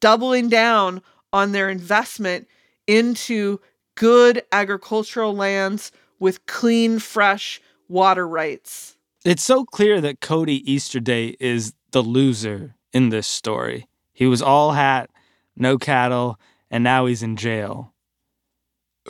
doubling 0.00 0.48
down 0.48 1.00
on 1.32 1.52
their 1.52 1.70
investment 1.70 2.48
into 2.86 3.60
good 3.94 4.42
agricultural 4.50 5.34
lands 5.34 5.92
with 6.18 6.44
clean 6.46 6.98
fresh 6.98 7.60
water 7.88 8.26
rights. 8.26 8.96
It's 9.24 9.42
so 9.42 9.64
clear 9.64 10.00
that 10.00 10.20
Cody 10.20 10.70
Easterday 10.70 11.36
is 11.38 11.74
the 11.92 12.02
loser 12.02 12.74
in 12.92 13.10
this 13.10 13.26
story. 13.26 13.86
He 14.12 14.26
was 14.26 14.42
all 14.42 14.72
hat, 14.72 15.10
no 15.56 15.78
cattle, 15.78 16.38
and 16.72 16.82
now 16.82 17.06
he's 17.06 17.22
in 17.22 17.36
jail. 17.36 17.92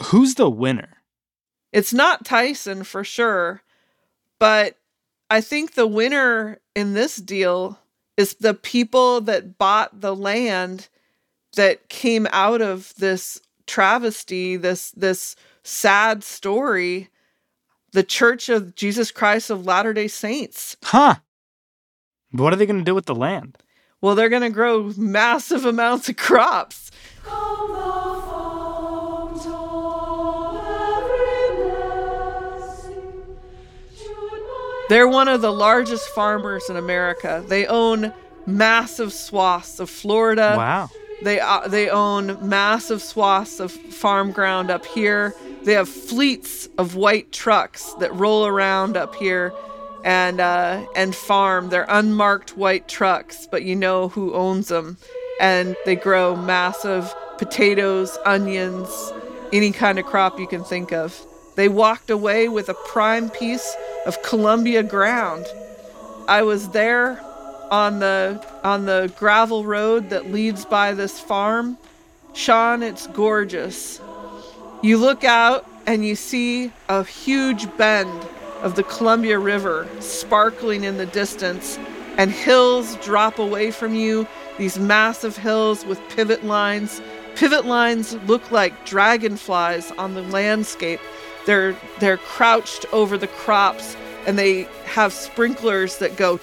Who's 0.06 0.34
the 0.34 0.50
winner? 0.50 0.98
It's 1.72 1.94
not 1.94 2.26
Tyson 2.26 2.84
for 2.84 3.04
sure, 3.04 3.62
but 4.38 4.76
I 5.30 5.40
think 5.40 5.72
the 5.72 5.86
winner 5.86 6.58
in 6.74 6.92
this 6.92 7.16
deal 7.16 7.78
is 8.18 8.34
the 8.34 8.52
people 8.52 9.22
that 9.22 9.56
bought 9.56 10.02
the 10.02 10.14
land 10.14 10.88
that 11.56 11.88
came 11.88 12.26
out 12.30 12.60
of 12.60 12.92
this 12.98 13.40
travesty, 13.66 14.56
this 14.56 14.90
this 14.90 15.36
sad 15.62 16.24
story, 16.24 17.08
the 17.92 18.02
Church 18.02 18.48
of 18.48 18.74
Jesus 18.74 19.10
Christ 19.10 19.48
of 19.48 19.64
Latter-day 19.64 20.08
Saints. 20.08 20.76
Huh. 20.82 21.16
What 22.32 22.52
are 22.52 22.56
they 22.56 22.66
going 22.66 22.80
to 22.80 22.84
do 22.84 22.94
with 22.94 23.06
the 23.06 23.14
land? 23.14 23.56
Well, 24.02 24.16
they're 24.16 24.28
going 24.28 24.42
to 24.42 24.50
grow 24.50 24.92
massive 24.96 25.64
amounts 25.64 26.08
of 26.08 26.16
crops. 26.16 26.90
They're 34.88 35.08
one 35.08 35.28
of 35.28 35.40
the 35.40 35.52
largest 35.52 36.08
farmers 36.08 36.68
in 36.68 36.76
America. 36.76 37.44
They 37.46 37.64
own 37.66 38.12
massive 38.44 39.12
swaths 39.12 39.78
of 39.78 39.88
Florida. 39.88 40.54
Wow. 40.56 40.90
They 41.22 41.38
uh, 41.38 41.68
they 41.68 41.88
own 41.88 42.36
massive 42.46 43.00
swaths 43.00 43.60
of 43.60 43.70
farm 43.70 44.32
ground 44.32 44.70
up 44.70 44.84
here. 44.84 45.34
They 45.62 45.74
have 45.74 45.88
fleets 45.88 46.68
of 46.76 46.96
white 46.96 47.30
trucks 47.30 47.94
that 48.00 48.12
roll 48.12 48.44
around 48.44 48.96
up 48.96 49.14
here 49.14 49.54
and 50.04 50.40
uh, 50.40 50.84
and 50.94 51.14
farm. 51.14 51.68
They're 51.68 51.86
unmarked 51.88 52.56
white 52.56 52.88
trucks, 52.88 53.46
but 53.50 53.62
you 53.62 53.76
know 53.76 54.08
who 54.08 54.34
owns 54.34 54.68
them. 54.68 54.96
And 55.40 55.76
they 55.84 55.96
grow 55.96 56.36
massive 56.36 57.14
potatoes, 57.38 58.16
onions, 58.24 59.12
any 59.52 59.72
kind 59.72 59.98
of 59.98 60.06
crop 60.06 60.38
you 60.38 60.46
can 60.46 60.64
think 60.64 60.92
of. 60.92 61.26
They 61.56 61.68
walked 61.68 62.10
away 62.10 62.48
with 62.48 62.68
a 62.68 62.74
prime 62.74 63.28
piece 63.30 63.76
of 64.06 64.22
Columbia 64.22 64.82
ground. 64.82 65.46
I 66.28 66.42
was 66.42 66.68
there 66.70 67.20
on 67.70 67.98
the 67.98 68.44
on 68.62 68.86
the 68.86 69.12
gravel 69.18 69.64
road 69.64 70.10
that 70.10 70.30
leads 70.30 70.64
by 70.64 70.92
this 70.92 71.18
farm. 71.18 71.78
Sean, 72.34 72.82
it's 72.82 73.06
gorgeous. 73.08 74.00
You 74.82 74.98
look 74.98 75.24
out 75.24 75.66
and 75.86 76.04
you 76.04 76.16
see 76.16 76.72
a 76.88 77.04
huge 77.04 77.76
bend 77.76 78.26
of 78.62 78.76
the 78.76 78.82
Columbia 78.84 79.38
River 79.38 79.86
sparkling 80.00 80.84
in 80.84 80.96
the 80.96 81.06
distance, 81.06 81.78
and 82.16 82.30
hills 82.30 82.96
drop 82.96 83.38
away 83.38 83.70
from 83.70 83.94
you, 83.94 84.26
these 84.58 84.78
massive 84.78 85.36
hills 85.36 85.84
with 85.84 86.00
pivot 86.10 86.44
lines. 86.44 87.02
Pivot 87.34 87.66
lines 87.66 88.14
look 88.26 88.50
like 88.50 88.86
dragonflies 88.86 89.90
on 89.92 90.14
the 90.14 90.22
landscape. 90.22 91.00
They're 91.46 91.76
they're 91.98 92.18
crouched 92.18 92.86
over 92.92 93.18
the 93.18 93.26
crops 93.26 93.96
and 94.26 94.38
they 94.38 94.68
have 94.84 95.12
sprinklers 95.12 95.98
that 95.98 96.16
go 96.16 96.38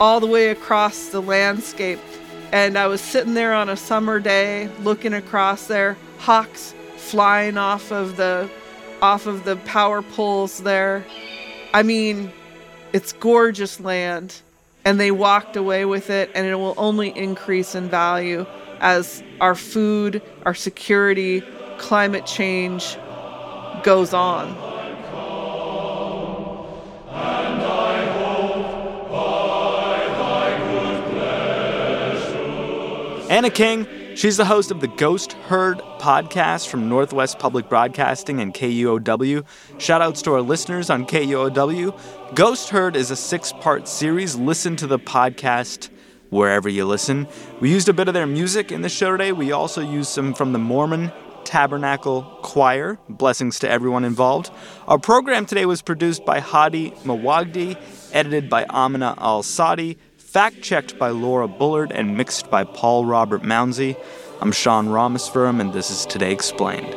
all 0.00 0.20
the 0.20 0.26
way 0.26 0.48
across 0.48 1.08
the 1.08 1.22
landscape. 1.22 1.98
And 2.52 2.78
I 2.78 2.86
was 2.86 3.00
sitting 3.00 3.34
there 3.34 3.54
on 3.54 3.68
a 3.68 3.76
summer 3.76 4.20
day 4.20 4.68
looking 4.82 5.14
across 5.14 5.66
there, 5.66 5.96
hawks 6.18 6.74
flying 6.96 7.56
off 7.56 7.90
of 7.90 8.16
the 8.16 8.48
off 9.04 9.26
of 9.26 9.44
the 9.44 9.56
power 9.66 10.00
poles 10.00 10.62
there. 10.62 11.04
I 11.74 11.82
mean, 11.82 12.32
it's 12.94 13.12
gorgeous 13.12 13.78
land. 13.78 14.40
And 14.86 14.98
they 14.98 15.10
walked 15.10 15.56
away 15.56 15.84
with 15.84 16.08
it 16.08 16.30
and 16.34 16.46
it 16.46 16.54
will 16.54 16.72
only 16.78 17.10
increase 17.10 17.74
in 17.74 17.90
value 17.90 18.46
as 18.80 19.22
our 19.42 19.54
food, 19.54 20.22
our 20.46 20.54
security, 20.54 21.42
climate 21.76 22.24
change 22.24 22.96
goes 23.82 24.14
on. 24.14 24.56
Anna 33.28 33.50
King, 33.50 33.86
she's 34.14 34.36
the 34.36 34.44
host 34.44 34.70
of 34.70 34.80
the 34.80 34.88
Ghost 34.88 35.32
Herd 35.32 35.78
podcast 35.98 36.68
from 36.68 36.88
Northwest 36.88 37.38
Public 37.38 37.68
Broadcasting 37.68 38.40
and 38.40 38.54
KUOW. 38.54 39.44
Shoutouts 39.78 40.22
to 40.22 40.32
our 40.32 40.42
listeners 40.42 40.90
on 40.90 41.06
KUOW. 41.06 42.34
Ghost 42.34 42.70
Herd 42.70 42.96
is 42.96 43.10
a 43.10 43.16
six 43.16 43.52
part 43.52 43.88
series. 43.88 44.36
Listen 44.36 44.76
to 44.76 44.86
the 44.86 44.98
podcast 44.98 45.90
wherever 46.30 46.68
you 46.68 46.84
listen. 46.84 47.28
We 47.60 47.70
used 47.70 47.88
a 47.88 47.92
bit 47.92 48.08
of 48.08 48.14
their 48.14 48.26
music 48.26 48.72
in 48.72 48.82
the 48.82 48.88
show 48.88 49.12
today. 49.12 49.32
We 49.32 49.52
also 49.52 49.80
used 49.80 50.10
some 50.10 50.34
from 50.34 50.52
the 50.52 50.58
Mormon 50.58 51.12
Tabernacle 51.44 52.22
Choir. 52.42 52.98
Blessings 53.08 53.58
to 53.60 53.70
everyone 53.70 54.04
involved. 54.04 54.50
Our 54.88 54.98
program 54.98 55.46
today 55.46 55.66
was 55.66 55.82
produced 55.82 56.24
by 56.24 56.40
Hady 56.40 56.96
Mawajdeh, 57.02 57.76
edited 58.12 58.48
by 58.48 58.64
Amina 58.64 59.14
Al 59.18 59.42
Sadi, 59.42 59.98
fact 60.34 60.60
checked 60.62 60.98
by 60.98 61.10
Laura 61.10 61.46
Bullard, 61.46 61.92
and 61.92 62.16
mixed 62.16 62.50
by 62.50 62.64
Paul 62.64 63.04
Robert 63.04 63.42
Mounsey. 63.42 63.96
I'm 64.40 64.50
Sean 64.50 64.88
Rameswaram, 64.88 65.60
and 65.60 65.72
this 65.72 65.92
is 65.92 66.04
Today 66.06 66.32
Explained. 66.32 66.92